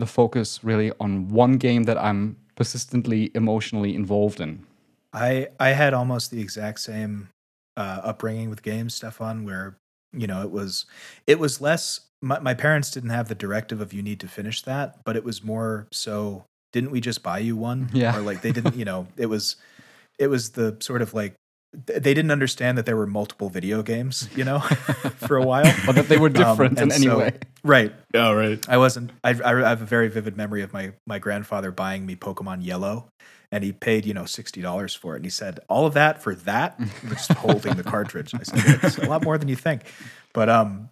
[0.00, 4.66] the focus really on one game that I'm persistently emotionally involved in.
[5.12, 7.28] I I had almost the exact same
[7.76, 9.76] uh, upbringing with games, Stefan, where
[10.12, 10.86] you know it was
[11.28, 12.00] it was less.
[12.20, 15.22] My, my parents didn't have the directive of you need to finish that, but it
[15.22, 17.90] was more so didn't we just buy you one?
[17.92, 18.16] Yeah.
[18.16, 19.56] Or like they didn't, you know, it was
[20.18, 21.34] it was the sort of like
[21.72, 24.60] they didn't understand that there were multiple video games, you know,
[25.16, 25.72] for a while.
[25.86, 27.38] but that they were um, different um, in any so, way.
[27.62, 27.94] Right.
[28.14, 28.64] Yeah, right.
[28.68, 32.16] I wasn't I, I have a very vivid memory of my my grandfather buying me
[32.16, 33.08] Pokemon Yellow
[33.50, 35.16] and he paid, you know, $60 for it.
[35.16, 36.78] And he said, all of that for that?
[37.08, 38.34] Just holding the cartridge.
[38.34, 39.82] I said, it's a lot more than you think.
[40.32, 40.90] But um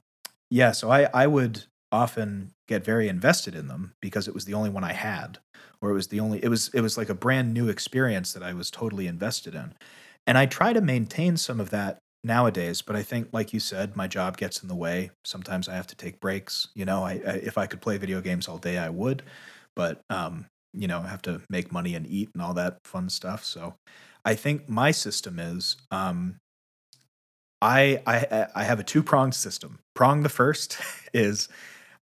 [0.50, 4.54] yeah, so I I would often get very invested in them because it was the
[4.54, 5.38] only one I had
[5.80, 8.42] or it was the only it was it was like a brand new experience that
[8.42, 9.74] I was totally invested in.
[10.26, 13.96] And I try to maintain some of that nowadays, but I think like you said,
[13.96, 15.10] my job gets in the way.
[15.24, 18.20] Sometimes I have to take breaks, you know, I, I if I could play video
[18.20, 19.22] games all day I would,
[19.74, 23.44] but um you know, have to make money and eat and all that fun stuff.
[23.44, 23.74] So
[24.24, 26.36] I think my system is um
[27.62, 29.78] I I I have a two pronged system.
[29.94, 30.78] Prong the first
[31.14, 31.48] is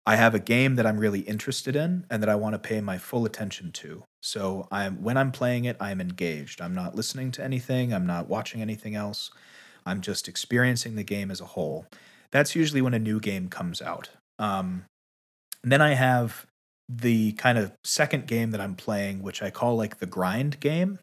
[0.06, 2.82] I have a game that I'm really interested in and that I want to pay
[2.82, 4.04] my full attention to.
[4.22, 6.62] So I'm when I'm playing it, I'm engaged.
[6.62, 9.32] I'm not listening to anything, I'm not watching anything else.
[9.86, 11.88] I'm just experiencing the game as a whole.
[12.32, 14.10] That's usually when a new game comes out.
[14.40, 14.86] Um,
[15.64, 16.46] then I have
[16.88, 21.00] the kind of second game that I'm playing, which I call like the grind game,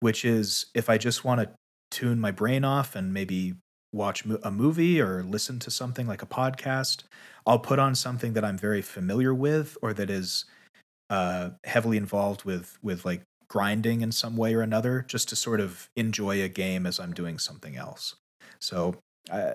[0.00, 1.50] which is if I just want to
[1.90, 3.54] tune my brain off and maybe
[3.92, 7.04] watch a movie or listen to something like a podcast,
[7.46, 10.44] I'll put on something that I'm very familiar with or that is
[11.08, 15.60] uh, heavily involved with with like grinding in some way or another, just to sort
[15.60, 18.16] of enjoy a game as I'm doing something else.
[18.60, 18.96] So
[19.30, 19.52] uh,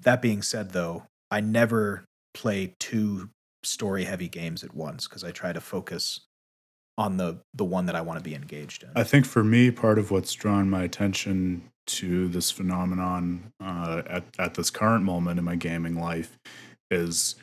[0.00, 3.30] that being said, though, I never play two
[3.62, 6.20] story heavy games at once because I try to focus
[6.98, 8.90] on the the one that I want to be engaged in.
[8.94, 14.24] I think for me, part of what's drawn my attention to this phenomenon uh, at
[14.38, 16.38] at this current moment in my gaming life
[16.90, 17.36] is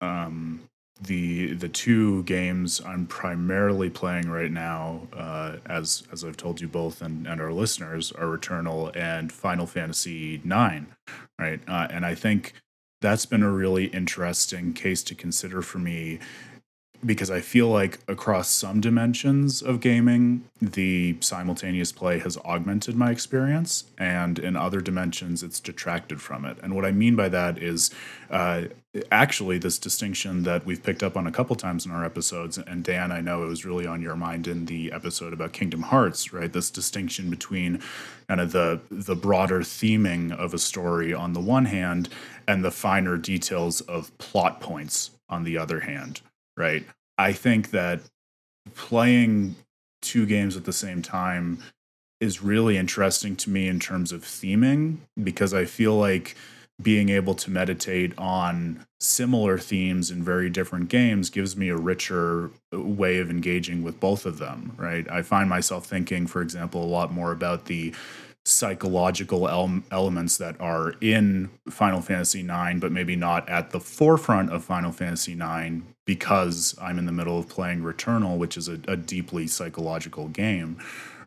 [0.00, 0.68] um,
[1.00, 6.68] the the two games I'm primarily playing right now, uh, as as I've told you
[6.68, 10.86] both and, and our listeners, are Returnal and Final Fantasy IX,
[11.38, 11.60] right?
[11.68, 12.54] Uh, and I think
[13.00, 16.18] that's been a really interesting case to consider for me
[17.04, 23.10] because I feel like across some dimensions of gaming, the simultaneous play has augmented my
[23.10, 26.58] experience, and in other dimensions, it's detracted from it.
[26.62, 27.90] And what I mean by that is
[28.30, 28.64] uh,
[29.12, 32.58] actually this distinction that we've picked up on a couple times in our episodes.
[32.58, 35.82] And Dan, I know it was really on your mind in the episode about Kingdom
[35.82, 36.52] Hearts, right?
[36.52, 37.80] This distinction between
[38.26, 42.08] kind of the the broader theming of a story on the one hand,
[42.48, 46.22] and the finer details of plot points on the other hand
[46.58, 46.84] right?
[47.16, 48.00] I think that
[48.74, 49.56] playing
[50.02, 51.62] two games at the same time
[52.20, 56.36] is really interesting to me in terms of theming because I feel like
[56.80, 62.50] being able to meditate on similar themes in very different games gives me a richer
[62.72, 65.08] uh, way of engaging with both of them, right?
[65.10, 67.94] I find myself thinking, for example, a lot more about the
[68.44, 74.50] psychological el- elements that are in Final Fantasy IX, but maybe not at the forefront
[74.50, 78.80] of Final Fantasy IX because I'm in the middle of playing Returnal, which is a,
[78.88, 80.78] a deeply psychological game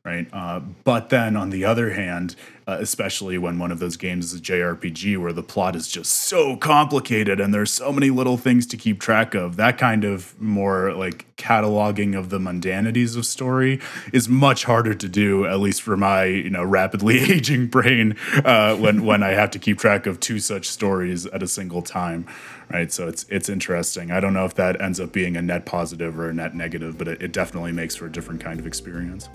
[0.03, 0.27] right?
[0.33, 2.35] Uh, but then on the other hand,
[2.67, 6.11] uh, especially when one of those games is a JRPG where the plot is just
[6.11, 10.39] so complicated and there's so many little things to keep track of, that kind of
[10.41, 13.79] more like cataloging of the mundanities of story
[14.11, 18.75] is much harder to do, at least for my you know rapidly aging brain, uh,
[18.77, 22.25] when when I have to keep track of two such stories at a single time.
[22.69, 24.11] Right, so it's it's interesting.
[24.11, 26.97] I don't know if that ends up being a net positive or a net negative,
[26.97, 29.27] but it, it definitely makes for a different kind of experience.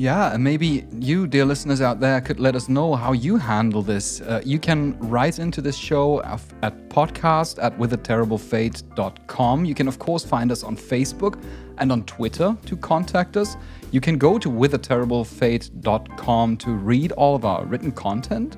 [0.00, 3.82] Yeah, and maybe you, dear listeners out there, could let us know how you handle
[3.82, 4.22] this.
[4.22, 6.40] Uh, you can write into this show at
[6.88, 9.64] podcast at withaterriblefate.com.
[9.66, 11.38] You can, of course, find us on Facebook
[11.76, 13.58] and on Twitter to contact us.
[13.90, 18.56] You can go to withaterriblefate.com to read all of our written content.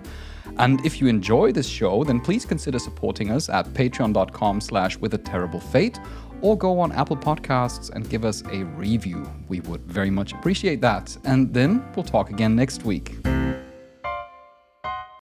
[0.58, 5.98] And if you enjoy this show, then please consider supporting us at patreon.com slash withaterriblefate
[6.42, 9.26] or go on Apple Podcasts and give us a review.
[9.48, 11.16] We would very much appreciate that.
[11.24, 13.16] And then we'll talk again next week.